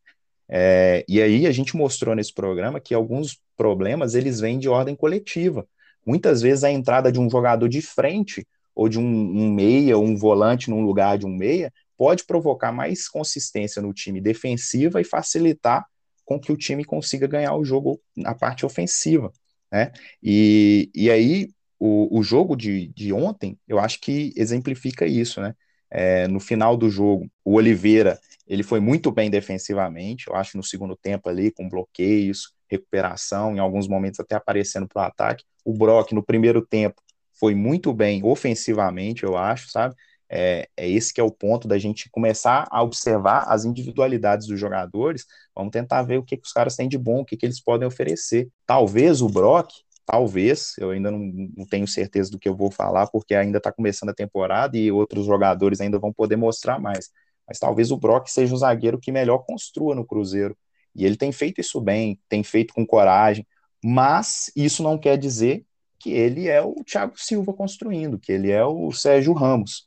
[0.48, 4.96] É, e aí a gente mostrou nesse programa que alguns problemas eles vêm de ordem
[4.96, 5.66] coletiva.
[6.07, 8.46] Muitas vezes a entrada de um jogador de frente
[8.79, 13.09] ou de um, um meia, um volante num lugar de um meia, pode provocar mais
[13.09, 15.85] consistência no time defensiva e facilitar
[16.25, 19.33] com que o time consiga ganhar o jogo na parte ofensiva.
[19.73, 19.91] Né?
[20.23, 25.57] E, e aí o, o jogo de, de ontem, eu acho que exemplifica isso, né?
[25.91, 30.62] É, no final do jogo, o Oliveira ele foi muito bem defensivamente, eu acho, no
[30.62, 35.45] segundo tempo ali, com bloqueios, recuperação, em alguns momentos até aparecendo para o ataque.
[35.64, 37.03] O Brock, no primeiro tempo,
[37.38, 39.94] foi muito bem ofensivamente, eu acho, sabe?
[40.31, 44.61] É, é esse que é o ponto da gente começar a observar as individualidades dos
[44.61, 45.24] jogadores.
[45.55, 47.61] Vamos tentar ver o que, que os caras têm de bom, o que, que eles
[47.62, 48.48] podem oferecer.
[48.66, 49.70] Talvez o Brock,
[50.05, 51.18] talvez, eu ainda não,
[51.57, 54.92] não tenho certeza do que eu vou falar, porque ainda está começando a temporada e
[54.92, 57.11] outros jogadores ainda vão poder mostrar mais
[57.48, 60.57] mas talvez o Brock seja o zagueiro que melhor construa no Cruzeiro.
[60.94, 63.46] E ele tem feito isso bem, tem feito com coragem,
[63.83, 65.64] mas isso não quer dizer
[66.09, 69.87] que ele é o Thiago Silva construindo, que ele é o Sérgio Ramos,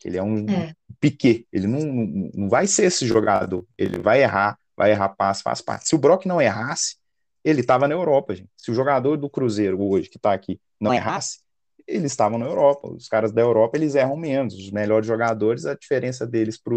[0.00, 0.74] que ele é um é.
[1.00, 5.42] piquet, ele não, não, não vai ser esse jogador, ele vai errar, vai errar passe,
[5.42, 5.86] faz parte.
[5.86, 6.96] Se o Brock não errasse,
[7.44, 8.50] ele estava na Europa, gente.
[8.56, 11.38] Se o jogador do Cruzeiro hoje, que está aqui, não errasse,
[11.86, 12.88] eles estavam na Europa.
[12.88, 14.54] Os caras da Europa, eles erram menos.
[14.54, 16.74] Os melhores jogadores, a diferença deles para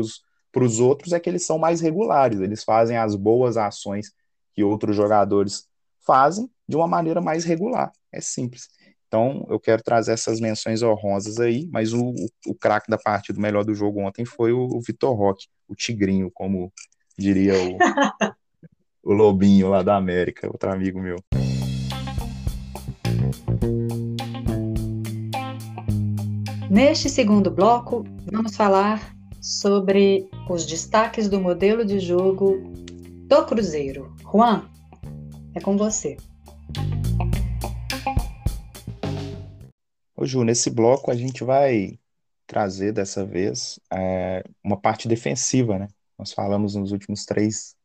[0.64, 2.40] os outros é que eles são mais regulares.
[2.40, 4.12] Eles fazem as boas ações
[4.54, 5.68] que outros jogadores
[6.06, 7.92] fazem de uma maneira mais regular.
[8.12, 8.68] É simples.
[9.08, 13.40] Então, eu quero trazer essas menções honrosas aí, mas o, o, o craque da partida,
[13.40, 16.72] o melhor do jogo ontem foi o, o Vitor Roque, o Tigrinho, como
[17.18, 17.78] diria o,
[19.04, 21.18] o Lobinho lá da América, outro amigo meu.
[26.70, 32.64] Neste segundo bloco, vamos falar sobre os destaques do modelo de jogo
[33.30, 34.14] do Cruzeiro.
[34.30, 34.68] Juan,
[35.54, 36.18] é com você.
[40.26, 42.00] Ju, nesse bloco a gente vai
[42.48, 45.88] trazer dessa vez é, uma parte defensiva, né?
[46.18, 47.76] Nós falamos nos últimos três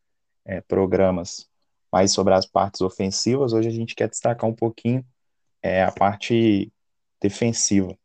[0.44, 1.48] é, programas
[1.92, 5.05] mais sobre as partes ofensivas, hoje a gente quer destacar um pouquinho
[5.62, 6.72] é, a parte
[7.20, 7.96] defensiva.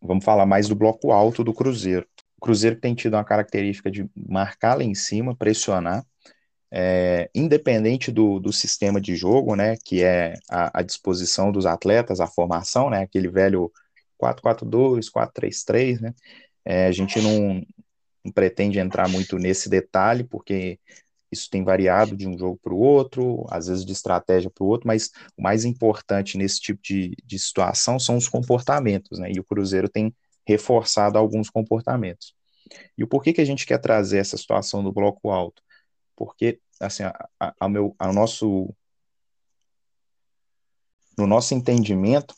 [0.00, 2.06] Vamos falar mais do bloco alto do Cruzeiro.
[2.36, 6.06] O Cruzeiro tem tido uma característica de marcar lá em cima, pressionar,
[6.72, 12.20] é, independente do, do sistema de jogo, né, que é a, a, disposição dos atletas,
[12.20, 13.72] a formação, né, aquele velho
[14.18, 16.14] 4-4-2, 4-3-3, né,
[16.64, 17.62] é, a gente não,
[18.24, 20.78] não pretende entrar muito nesse detalhe, porque
[21.32, 24.66] isso tem variado de um jogo para o outro, às vezes de estratégia para o
[24.66, 29.30] outro, mas o mais importante nesse tipo de, de situação são os comportamentos, né?
[29.32, 30.12] E o Cruzeiro tem
[30.44, 32.34] reforçado alguns comportamentos.
[32.98, 35.62] E o porquê que a gente quer trazer essa situação do bloco alto?
[36.20, 38.74] Porque, assim, a, a, a meu, a nosso,
[41.16, 42.34] no nosso entendimento,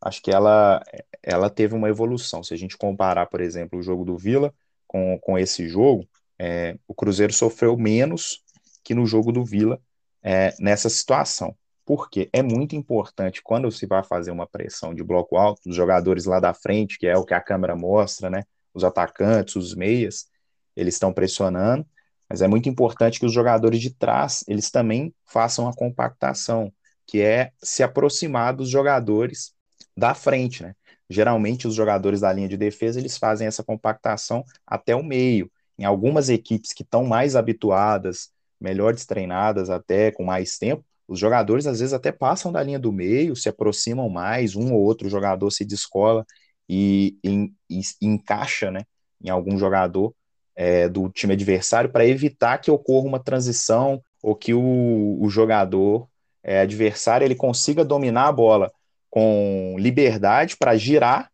[0.00, 0.82] acho que ela,
[1.22, 2.42] ela teve uma evolução.
[2.42, 4.54] Se a gente comparar, por exemplo, o jogo do Vila
[4.86, 8.42] com, com esse jogo, é, o Cruzeiro sofreu menos
[8.82, 9.78] que no jogo do Vila
[10.22, 11.54] é, nessa situação.
[11.84, 16.24] Porque é muito importante quando se vai fazer uma pressão de bloco alto, os jogadores
[16.24, 18.44] lá da frente, que é o que a câmera mostra, né?
[18.72, 20.26] Os atacantes, os meias,
[20.74, 21.86] eles estão pressionando,
[22.28, 26.72] mas é muito importante que os jogadores de trás, eles também façam a compactação,
[27.06, 29.52] que é se aproximar dos jogadores
[29.96, 30.74] da frente, né?
[31.08, 35.84] Geralmente os jogadores da linha de defesa, eles fazem essa compactação até o meio, em
[35.84, 41.80] algumas equipes que estão mais habituadas, melhores treinadas até, com mais tempo, os jogadores às
[41.80, 45.64] vezes até passam da linha do meio, se aproximam mais, um ou outro jogador se
[45.64, 46.24] descola
[46.68, 48.80] e, e, e encaixa né,
[49.22, 50.14] em algum jogador
[50.56, 56.08] é, do time adversário para evitar que ocorra uma transição ou que o, o jogador
[56.42, 58.72] é, adversário ele consiga dominar a bola
[59.10, 61.30] com liberdade para girar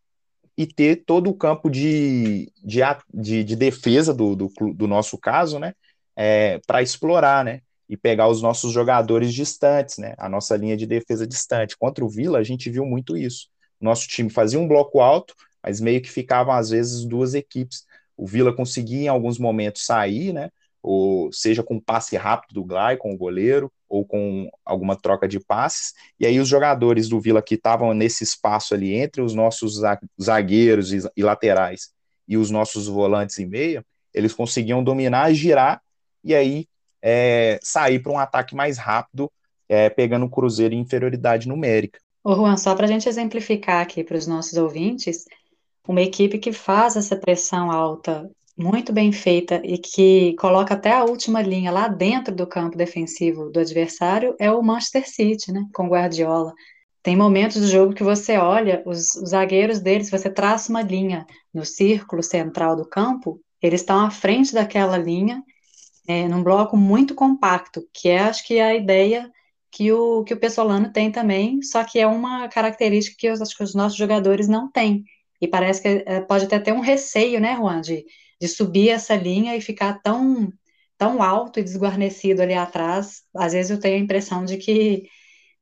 [0.57, 2.81] e ter todo o campo de, de,
[3.13, 5.73] de, de defesa do, do, do, nosso caso, né,
[6.15, 10.85] é, para explorar, né, e pegar os nossos jogadores distantes, né, a nossa linha de
[10.85, 11.77] defesa distante.
[11.77, 13.47] Contra o Vila, a gente viu muito isso.
[13.79, 17.83] Nosso time fazia um bloco alto, mas meio que ficavam, às vezes, duas equipes.
[18.21, 22.95] O Vila conseguia, em alguns momentos, sair, né, ou seja com passe rápido do Glai
[22.95, 27.41] com o goleiro, ou com alguma troca de passes, e aí os jogadores do Vila
[27.41, 29.81] que estavam nesse espaço ali entre os nossos
[30.21, 31.89] zagueiros e laterais
[32.27, 35.81] e os nossos volantes e meia, eles conseguiam dominar, girar
[36.23, 36.67] e aí
[37.01, 39.31] é, sair para um ataque mais rápido,
[39.67, 41.99] é, pegando o Cruzeiro em inferioridade numérica.
[42.23, 45.25] Ô Juan, só para a gente exemplificar aqui para os nossos ouvintes,
[45.87, 51.03] uma equipe que faz essa pressão alta muito bem feita e que coloca até a
[51.03, 55.87] última linha lá dentro do campo defensivo do adversário é o Manchester City, né, com
[55.87, 56.53] Guardiola.
[57.01, 61.25] Tem momentos do jogo que você olha, os, os zagueiros deles, você traça uma linha
[61.53, 65.43] no círculo central do campo, eles estão à frente daquela linha,
[66.07, 69.31] é, num bloco muito compacto, que é, acho que, a ideia
[69.71, 73.55] que o, que o Pessolano tem também, só que é uma característica que eu acho
[73.55, 75.03] que os nossos jogadores não têm.
[75.41, 78.05] E parece que é, pode até ter um receio, né, Juan, de,
[78.39, 80.51] de subir essa linha e ficar tão,
[80.97, 85.07] tão alto e desguarnecido ali atrás, às vezes eu tenho a impressão de que,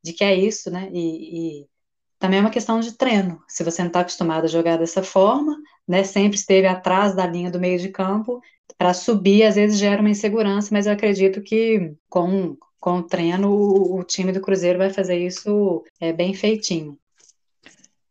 [0.02, 0.90] de que é isso, né?
[0.92, 1.66] E, e
[2.18, 3.42] também é uma questão de treino.
[3.48, 5.56] Se você não está acostumado a jogar dessa forma,
[5.88, 6.04] né?
[6.04, 8.40] Sempre esteve atrás da linha do meio de campo,
[8.76, 13.50] para subir às vezes gera uma insegurança, mas eu acredito que com, com o treino
[13.50, 16.98] o, o time do Cruzeiro vai fazer isso é, bem feitinho.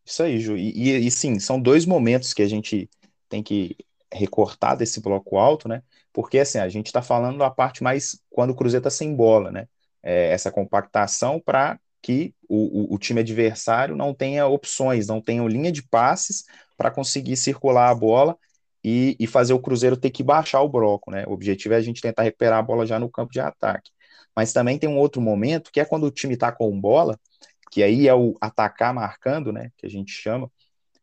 [0.10, 0.58] Isso aí, Ju.
[0.58, 2.89] E, e, e, sim, são dois momentos que a gente
[3.30, 3.78] tem que
[4.12, 5.84] recortar desse bloco alto, né?
[6.12, 9.52] Porque assim, a gente está falando da parte mais quando o Cruzeiro está sem bola,
[9.52, 9.67] né?
[10.02, 15.43] É, essa compactação para que o, o, o, time adversário não tenha opções, não tenha
[15.48, 16.45] linha de passes
[16.78, 18.36] para conseguir circular a bola
[18.84, 21.24] e, e, fazer o Cruzeiro ter que baixar o bloco, né?
[21.28, 23.91] O objetivo é a gente tentar recuperar a bola já no campo de ataque.
[24.36, 27.19] Mas também tem um outro momento que é quando o time está com bola,
[27.71, 29.71] que aí é o atacar marcando, né?
[29.77, 30.51] Que a gente chama,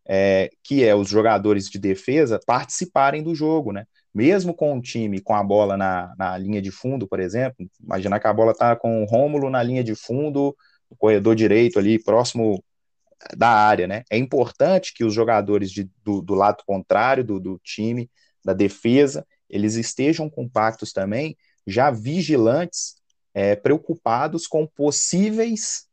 [0.07, 3.87] é, que é os jogadores de defesa participarem do jogo, né?
[4.15, 8.19] Mesmo com o time com a bola na, na linha de fundo, por exemplo, imaginar
[8.21, 10.57] que a bola está com o Rômulo na linha de fundo,
[10.89, 12.63] o corredor direito ali, próximo
[13.37, 14.05] da área, né?
[14.11, 18.11] É importante que os jogadores de, do, do lado contrário do, do time,
[18.45, 22.97] da defesa, eles estejam compactos também, já vigilantes,
[23.35, 25.86] é, preocupados com possíveis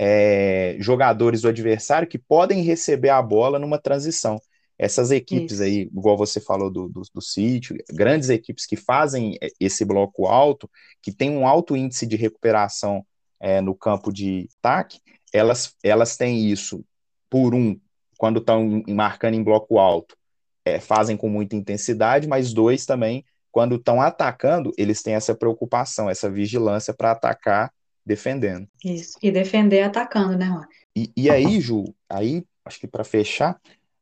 [0.00, 4.40] é, jogadores do adversário que podem receber a bola numa transição.
[4.78, 5.62] Essas equipes Isso.
[5.64, 10.70] aí, igual você falou do, do, do sítio, grandes equipes que fazem esse bloco alto,
[11.02, 13.04] que tem um alto índice de recuperação
[13.40, 15.00] é, no campo de ataque,
[15.32, 16.84] elas, elas têm isso,
[17.28, 17.76] por um,
[18.16, 20.16] quando estão marcando em bloco alto,
[20.64, 26.08] é, fazem com muita intensidade, mas dois também, quando estão atacando, eles têm essa preocupação,
[26.08, 27.72] essa vigilância para atacar
[28.08, 28.66] defendendo.
[28.82, 30.66] Isso, e defender atacando, né, Juan?
[30.96, 33.60] E, e aí, Ju, aí, acho que para fechar,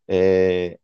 [0.09, 0.79] é,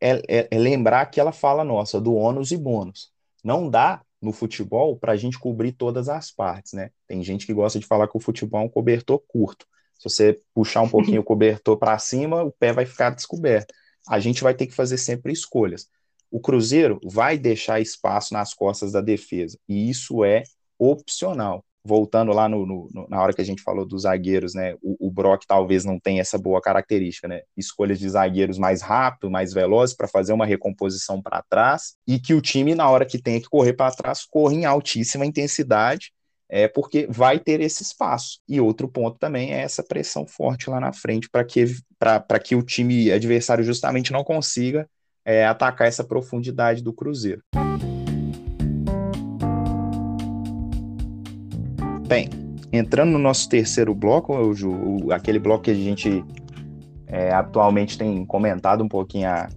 [0.00, 3.12] é, é, é lembrar aquela fala nossa do ônus e bônus.
[3.42, 6.90] Não dá no futebol para a gente cobrir todas as partes, né?
[7.06, 9.66] Tem gente que gosta de falar que o futebol é um cobertor curto.
[9.98, 13.72] Se você puxar um pouquinho o cobertor para cima, o pé vai ficar descoberto.
[14.08, 15.88] A gente vai ter que fazer sempre escolhas.
[16.30, 20.42] O Cruzeiro vai deixar espaço nas costas da defesa, e isso é
[20.78, 24.74] opcional voltando lá no, no, na hora que a gente falou dos zagueiros, né?
[24.82, 27.42] O, o, Brock talvez não tenha essa boa característica, né?
[27.56, 32.32] Escolhas de zagueiros mais rápidos, mais velozes para fazer uma recomposição para trás e que
[32.32, 36.12] o time, na hora que tem que correr para trás, corre em altíssima intensidade.
[36.48, 38.38] É porque vai ter esse espaço.
[38.48, 41.64] E outro ponto também é essa pressão forte lá na frente para que,
[42.44, 44.88] que o time adversário justamente não consiga
[45.24, 47.42] é, atacar essa profundidade do Cruzeiro.
[52.14, 52.28] Bem,
[52.72, 56.24] entrando no nosso terceiro bloco, Ju, aquele bloco que a gente
[57.08, 59.48] é, atualmente tem comentado um pouquinho a,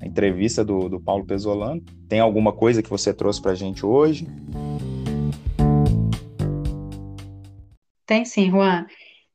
[0.00, 1.82] a entrevista do, do, Paulo Pesolano.
[2.08, 4.28] Tem alguma coisa que você trouxe para a gente hoje?
[8.06, 8.86] Tem sim, Juan.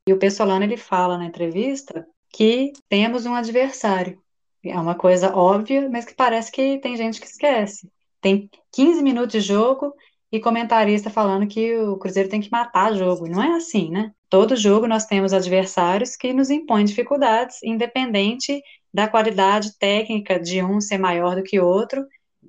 [0.06, 4.18] E o Pesolano ele fala na entrevista que temos um adversário.
[4.64, 7.90] É uma coisa óbvia, mas que parece que tem gente que esquece.
[8.22, 9.92] Tem 15 minutos de jogo
[10.32, 13.28] e comentarista falando que o Cruzeiro tem que matar jogo.
[13.28, 14.12] Não é assim, né?
[14.28, 18.62] Todo jogo nós temos adversários que nos impõem dificuldades, independente
[18.92, 22.06] da qualidade técnica de um ser maior do que outro.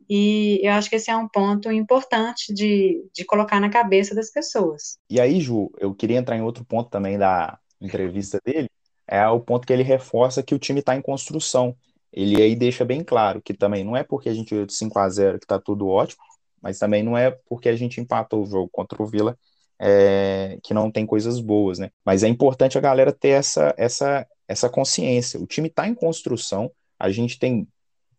[0.10, 4.30] E eu acho que esse é um ponto importante de, de colocar na cabeça das
[4.32, 4.98] pessoas.
[5.10, 8.70] E aí, Ju, eu queria entrar em outro ponto também da entrevista dele,
[9.08, 11.76] é o ponto que ele reforça que o time está em construção.
[12.14, 15.00] Ele aí deixa bem claro que também não é porque a gente veio de 5
[15.00, 16.22] a 0 que está tudo ótimo,
[16.62, 19.38] mas também não é porque a gente empatou o jogo contra o Vila
[19.82, 21.90] é, que não tem coisas boas, né?
[22.06, 25.40] Mas é importante a galera ter essa, essa, essa consciência.
[25.40, 27.68] O time está em construção, a gente tem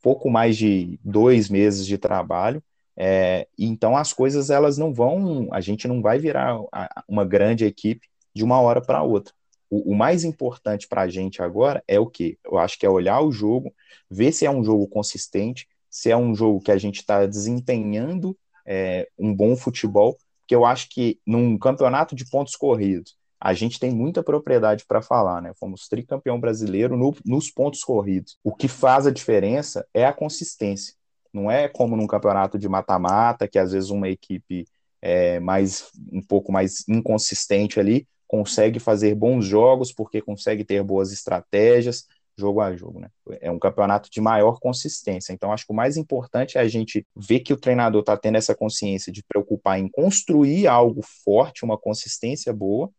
[0.03, 2.61] pouco mais de dois meses de trabalho,
[2.97, 6.59] é, então as coisas elas não vão, a gente não vai virar
[7.09, 9.33] uma grande equipe de uma hora para outra.
[9.71, 12.39] O, o, mais importante para a gente agora é o que?
[12.45, 13.73] Eu acho que é olhar o jogo,
[14.11, 18.35] ver se é um jogo consistente, se é um jogo que a gente está desempenhando
[18.67, 23.79] é, um bom futebol, porque eu acho que num campeonato de pontos corridos, a gente
[23.79, 25.53] tem muita propriedade para falar, né?
[25.59, 28.39] Fomos tricampeão brasileiro no, nos pontos corridos.
[28.43, 30.95] O que faz a diferença é a consistência.
[31.31, 34.65] Não é como num campeonato de mata-mata, que às vezes uma equipe
[35.03, 41.13] é, mais um pouco mais inconsistente ali consegue fazer bons jogos porque consegue ter boas
[41.13, 43.09] estratégias, jogo a jogo, né?
[43.41, 45.33] É um campeonato de maior consistência.
[45.33, 48.37] Então, acho que o mais importante é a gente ver que o treinador está tendo
[48.37, 52.91] essa consciência de preocupar em construir algo forte, uma consistência boa,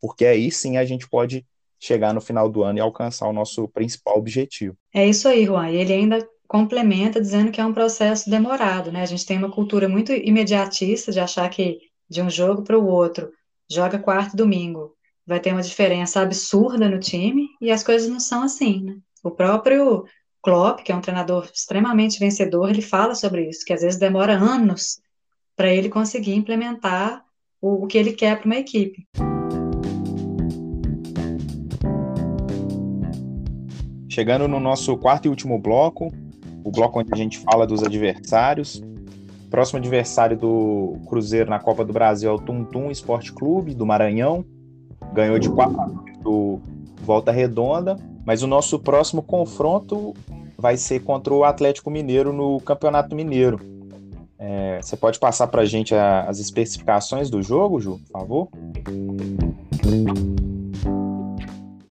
[0.00, 1.44] porque aí sim a gente pode
[1.80, 4.76] chegar no final do ano e alcançar o nosso principal objetivo.
[4.92, 5.70] É isso aí, Juan.
[5.70, 9.02] E ele ainda complementa dizendo que é um processo demorado, né?
[9.02, 12.86] A gente tem uma cultura muito imediatista de achar que de um jogo para o
[12.86, 13.30] outro,
[13.70, 14.93] joga quarto domingo,
[15.26, 18.96] vai ter uma diferença absurda no time e as coisas não são assim, né?
[19.22, 20.04] O próprio
[20.42, 24.34] Klopp, que é um treinador extremamente vencedor, ele fala sobre isso, que às vezes demora
[24.34, 25.00] anos
[25.56, 27.24] para ele conseguir implementar
[27.60, 29.06] o, o que ele quer para uma equipe.
[34.10, 36.12] Chegando no nosso quarto e último bloco,
[36.62, 38.82] o bloco onde a gente fala dos adversários.
[39.50, 43.86] Próximo adversário do Cruzeiro na Copa do Brasil é o Tum Tum Esporte Clube, do
[43.86, 44.44] Maranhão
[45.14, 46.60] ganhou de 4 do
[47.02, 47.96] Volta Redonda,
[48.26, 50.12] mas o nosso próximo confronto
[50.58, 53.60] vai ser contra o Atlético Mineiro no Campeonato Mineiro.
[54.36, 58.48] É, você pode passar para a gente as especificações do jogo, Ju, por favor?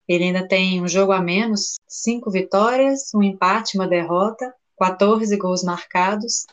[0.08, 5.64] Ele ainda tem um jogo a menos, cinco vitórias, um empate, uma derrota, 14 gols
[5.64, 6.46] marcados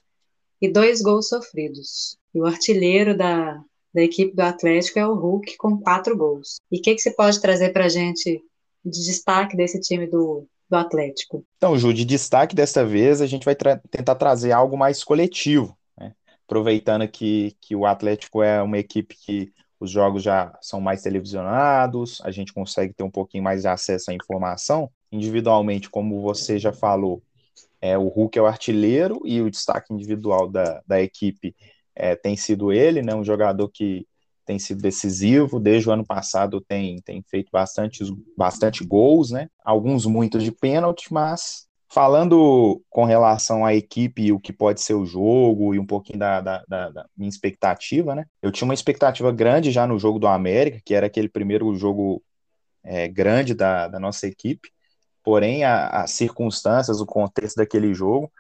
[0.61, 2.19] e dois gols sofridos.
[2.35, 3.59] E o artilheiro da,
[3.95, 6.61] da equipe do Atlético é o Hulk com quatro gols.
[6.71, 8.43] E o que, que você pode trazer para a gente
[8.85, 11.45] de destaque desse time do, do Atlético?
[11.57, 15.77] Então, Ju, de destaque desta vez, a gente vai tra tentar trazer algo mais coletivo,
[15.99, 16.13] né?
[16.47, 22.21] aproveitando que, que o Atlético é uma equipe que os jogos já são mais televisionados,
[22.23, 24.91] a gente consegue ter um pouquinho mais de acesso à informação.
[25.13, 27.23] Individualmente, como você já falou,
[27.81, 31.55] é, o Hulk é o artilheiro e o destaque individual da, da equipe
[31.97, 34.07] é, tem sido ele, né, um jogador que
[34.45, 38.05] tem sido decisivo, desde o ano passado tem, tem feito bastante,
[38.37, 44.39] bastante gols, né, alguns muitos de pênalti, mas falando com relação à equipe e o
[44.39, 48.27] que pode ser o jogo e um pouquinho da, da, da, da minha expectativa, né,
[48.43, 52.23] eu tinha uma expectativa grande já no jogo do América, que era aquele primeiro jogo
[52.85, 54.71] é, grande da, da nossa equipe,
[55.25, 58.31] porém as circunstâncias, o contexto daquele jogo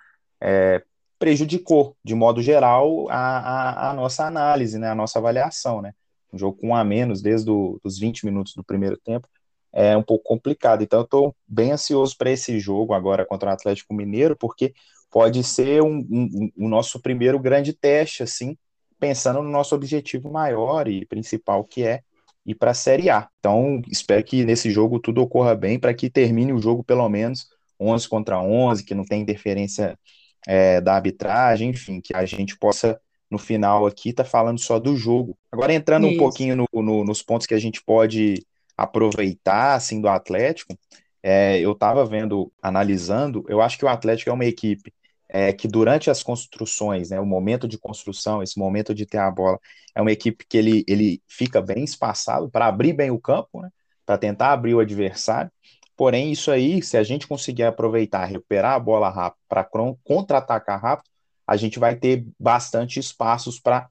[0.41, 0.83] é,
[1.19, 5.81] prejudicou, de modo geral, a, a, a, nossa análise, né, a nossa avaliação.
[5.81, 5.93] Né?
[6.33, 9.29] Um jogo com um a menos desde os 20 minutos do primeiro tempo
[9.73, 10.83] é um pouco complicado.
[10.83, 14.73] Então, eu estou bem ansioso para esse jogo agora contra o Atlético Mineiro, porque
[15.11, 18.57] pode ser o um, um, um, nosso primeiro grande teste, assim,
[18.99, 22.01] pensando no nosso objetivo maior e principal, que é
[22.45, 23.29] e para a Série A.
[23.39, 27.49] Então, espero que nesse jogo tudo ocorra bem para que termine o jogo pelo menos
[27.79, 29.99] 11 contra 11, que não tem interferência
[30.47, 34.79] é, da arbitragem, enfim, que a gente possa no final aqui estar tá falando só
[34.79, 35.37] do jogo.
[35.51, 36.17] Agora entrando Isso.
[36.17, 40.79] um pouquinho no, no, nos pontos que a gente pode aproveitar assim do Atlético,
[41.23, 44.93] é, eu estava vendo, analisando, eu acho que o Atlético é uma equipe
[45.29, 49.31] é que durante as construções, né, o momento de construção, esse momento de ter a
[49.31, 49.59] bola,
[49.95, 53.71] é uma equipe que ele, ele fica bem espaçado para abrir bem o campo, né,
[54.05, 55.51] para tentar abrir o adversário.
[55.97, 59.65] Porém, isso aí, se a gente conseguir aproveitar, recuperar a bola rápido para
[60.05, 61.09] contra-atacar rápido,
[61.47, 63.89] a gente vai ter bastante espaços para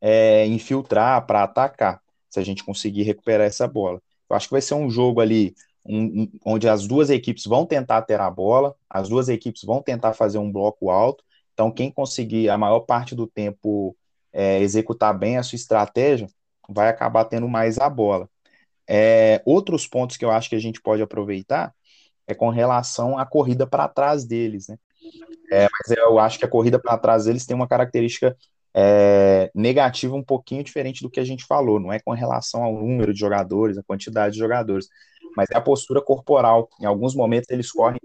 [0.00, 4.00] é, infiltrar, para atacar, se a gente conseguir recuperar essa bola.
[4.30, 5.54] Eu acho que vai ser um jogo ali
[5.84, 9.82] um, um, onde as duas equipes vão tentar ter a bola, as duas equipes vão
[9.82, 11.24] tentar fazer um bloco alto.
[11.54, 13.96] Então, quem conseguir a maior parte do tempo
[14.32, 16.28] é, executar bem a sua estratégia,
[16.68, 18.28] vai acabar tendo mais a bola.
[18.88, 21.74] É, outros pontos que eu acho que a gente pode aproveitar
[22.26, 24.76] é com relação à corrida para trás deles, né?
[25.50, 28.36] É, mas eu acho que a corrida para trás deles tem uma característica
[28.74, 32.74] é, negativa um pouquinho diferente do que a gente falou, não é com relação ao
[32.74, 34.88] número de jogadores, a quantidade de jogadores,
[35.36, 36.68] mas é a postura corporal.
[36.80, 38.00] Em alguns momentos eles correm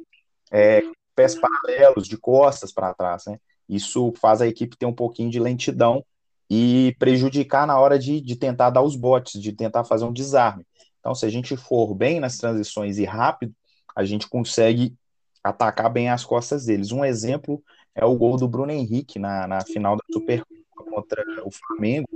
[0.51, 0.81] é,
[1.15, 3.38] pés paralelos, de costas para trás, né?
[3.67, 6.03] Isso faz a equipe ter um pouquinho de lentidão
[6.49, 10.65] e prejudicar na hora de, de tentar dar os botes, de tentar fazer um desarme.
[11.03, 13.53] Então, se a gente for bem nas transições e rápido,
[13.93, 14.95] a gente consegue
[15.43, 16.93] atacar bem as costas deles.
[16.93, 17.61] Um exemplo
[17.93, 20.53] é o gol do Bruno Henrique na, na final da Supercopa
[20.89, 22.07] contra o Flamengo,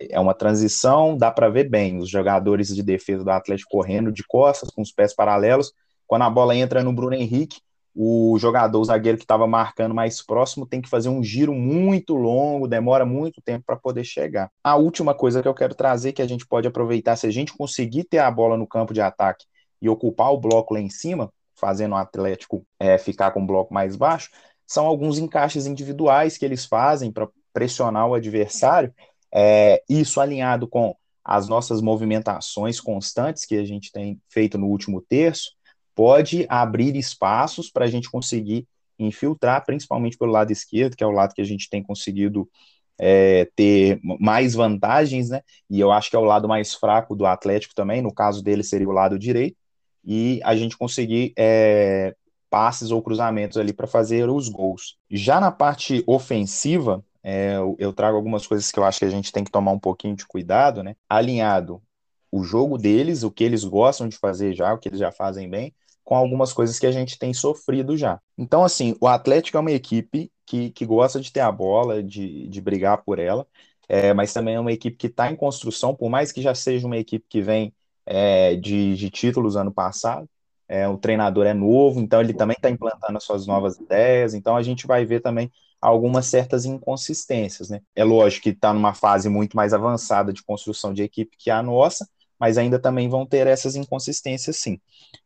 [0.00, 4.24] é uma transição, dá para ver bem os jogadores de defesa do Atlético correndo de
[4.24, 5.72] costas, com os pés paralelos.
[6.06, 7.60] Quando a bola entra no Bruno Henrique,
[8.00, 12.14] o jogador, o zagueiro que estava marcando mais próximo, tem que fazer um giro muito
[12.14, 14.52] longo, demora muito tempo para poder chegar.
[14.62, 17.52] A última coisa que eu quero trazer, que a gente pode aproveitar, se a gente
[17.52, 19.46] conseguir ter a bola no campo de ataque
[19.82, 23.74] e ocupar o bloco lá em cima, fazendo o Atlético é, ficar com o bloco
[23.74, 24.30] mais baixo,
[24.64, 28.94] são alguns encaixes individuais que eles fazem para pressionar o adversário
[29.34, 30.94] é, isso alinhado com
[31.24, 35.57] as nossas movimentações constantes que a gente tem feito no último terço,
[35.98, 38.68] pode abrir espaços para a gente conseguir
[39.00, 42.48] infiltrar, principalmente pelo lado esquerdo, que é o lado que a gente tem conseguido
[42.96, 45.40] é, ter mais vantagens, né?
[45.68, 48.62] E eu acho que é o lado mais fraco do Atlético também, no caso dele
[48.62, 49.56] seria o lado direito,
[50.04, 52.14] e a gente conseguir é,
[52.48, 54.96] passes ou cruzamentos ali para fazer os gols.
[55.10, 59.32] Já na parte ofensiva, é, eu trago algumas coisas que eu acho que a gente
[59.32, 60.94] tem que tomar um pouquinho de cuidado, né?
[61.08, 61.82] Alinhado
[62.30, 65.48] o jogo deles, o que eles gostam de fazer já, o que eles já fazem
[65.48, 65.74] bem,
[66.08, 68.18] com algumas coisas que a gente tem sofrido já.
[68.38, 72.48] Então, assim, o Atlético é uma equipe que, que gosta de ter a bola, de,
[72.48, 73.46] de brigar por ela,
[73.86, 76.86] é, mas também é uma equipe que está em construção, por mais que já seja
[76.86, 77.74] uma equipe que vem
[78.06, 80.26] é, de, de títulos ano passado,
[80.66, 84.56] é, o treinador é novo, então ele também está implantando as suas novas ideias, então
[84.56, 87.82] a gente vai ver também algumas certas inconsistências, né?
[87.94, 91.62] É lógico que está numa fase muito mais avançada de construção de equipe que a
[91.62, 92.08] nossa,
[92.38, 94.80] mas ainda também vão ter essas inconsistências, sim.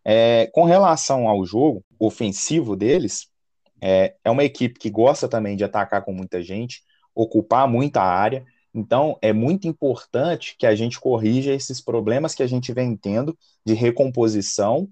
[0.05, 3.29] É, com relação ao jogo ofensivo deles,
[3.81, 6.83] é, é uma equipe que gosta também de atacar com muita gente,
[7.15, 8.45] ocupar muita área,
[8.75, 13.37] então, é muito importante que a gente corrija esses problemas que a gente vem tendo
[13.65, 14.89] de recomposição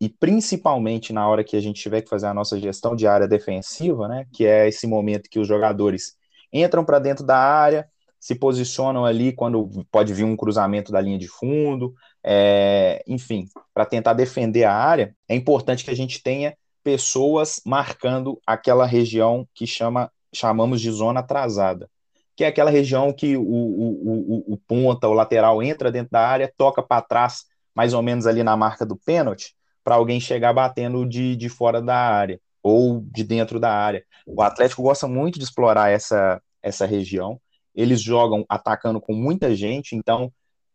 [0.00, 3.26] e principalmente na hora que a gente tiver que fazer a nossa gestão de área
[3.26, 6.16] defensiva, né, que é esse momento que os jogadores
[6.52, 7.88] entram para dentro da área,
[8.22, 11.92] se posicionam ali quando pode vir um cruzamento da linha de fundo,
[12.22, 18.40] é, enfim, para tentar defender a área, é importante que a gente tenha pessoas marcando
[18.46, 21.90] aquela região que chama, chamamos de zona atrasada,
[22.36, 26.24] que é aquela região que o, o, o, o ponta, o lateral entra dentro da
[26.24, 29.52] área, toca para trás, mais ou menos ali na marca do pênalti,
[29.82, 34.04] para alguém chegar batendo de, de fora da área ou de dentro da área.
[34.24, 37.40] O Atlético gosta muito de explorar essa, essa região
[37.74, 40.32] eles jogam atacando com muita gente, então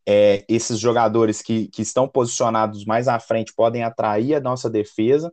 [0.08, 5.32] é, esses jogadores que, que estão posicionados mais à frente podem atrair a nossa defesa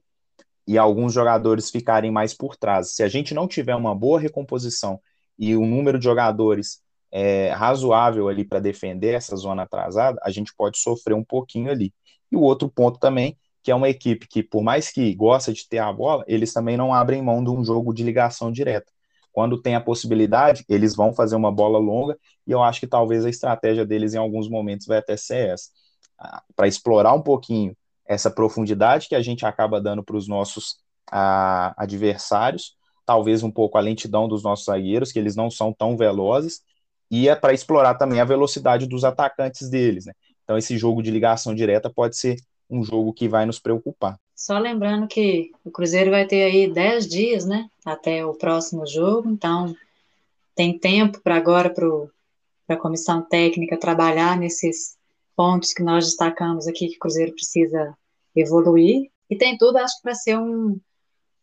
[0.67, 2.95] e alguns jogadores ficarem mais por trás.
[2.95, 5.01] Se a gente não tiver uma boa recomposição
[5.39, 6.81] e um número de jogadores
[7.13, 11.95] é, razoável ali para defender essa zona atrasada, a gente pode sofrer um pouquinho ali.
[12.33, 15.69] E o outro ponto também, que é uma equipe que, por mais que gosta de
[15.69, 18.91] ter a bola, eles também não abrem mão de um jogo de ligação direta.
[19.35, 22.17] Quando tem a possibilidade, eles vão fazer uma bola longa,
[22.47, 25.71] e eu acho que talvez a estratégia deles em alguns momentos vai até ser essa.
[26.17, 27.77] Ah, para explorar um pouquinho
[28.07, 30.77] essa profundidade que a gente acaba dando para os nossos
[31.11, 35.97] a, adversários, talvez um pouco a lentidão dos nossos zagueiros, que eles não são tão
[35.97, 36.61] velozes,
[37.11, 40.07] e é para explorar também a velocidade dos atacantes deles.
[40.07, 40.13] Né?
[40.45, 42.37] Então, esse jogo de ligação direta pode ser
[42.69, 44.19] um jogo que vai nos preocupar.
[44.35, 49.31] Só lembrando que o Cruzeiro vai ter aí 10 dias, né, até o próximo jogo,
[49.31, 49.75] então
[50.55, 54.97] tem tempo para agora para a comissão técnica trabalhar nesses
[55.37, 57.97] pontos que nós destacamos aqui que o Cruzeiro precisa
[58.35, 60.79] evoluir, e tem tudo, acho que para ser um,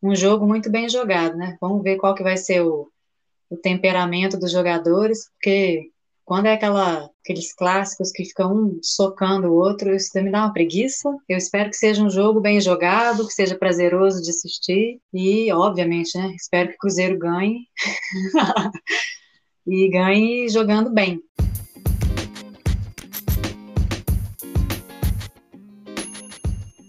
[0.02, 1.58] um jogo muito bem jogado, né?
[1.60, 2.92] Vamos ver qual que vai ser o,
[3.50, 5.92] o temperamento dos jogadores, porque
[6.24, 10.54] quando é aquela, aqueles clássicos que ficam um socando o outro, isso me dá uma
[10.54, 11.10] preguiça.
[11.28, 15.00] Eu espero que seja um jogo bem jogado, que seja prazeroso de assistir.
[15.14, 17.68] E, obviamente, né, espero que o Cruzeiro ganhe.
[19.68, 21.20] e ganhe jogando bem.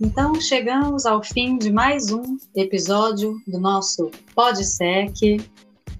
[0.01, 5.41] Então, chegamos ao fim de mais um episódio do nosso PodSec.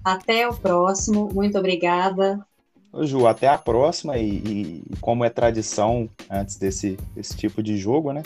[0.03, 1.29] Até o próximo.
[1.33, 2.45] Muito obrigada
[2.93, 7.75] Ô, Ju, até a próxima e, e, como é tradição antes desse, desse tipo de
[7.75, 8.21] jogo, né?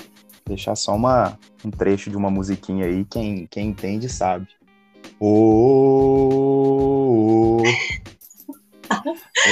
[0.45, 4.45] Deixar só uma, um trecho de uma musiquinha aí, quem, quem entende sabe.
[5.21, 6.43] Oh,
[7.61, 7.63] oh, oh.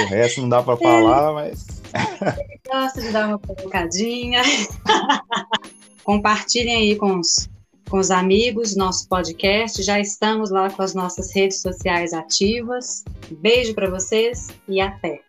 [0.03, 1.82] o resto não dá para falar, mas.
[2.70, 4.41] Gosto de dar uma provocadinha.
[6.03, 7.49] Compartilhem aí com os,
[7.96, 9.82] com os amigos nosso podcast.
[9.82, 13.06] Já estamos lá com as nossas redes sociais ativas.
[13.32, 15.22] Beijo para vocês e até!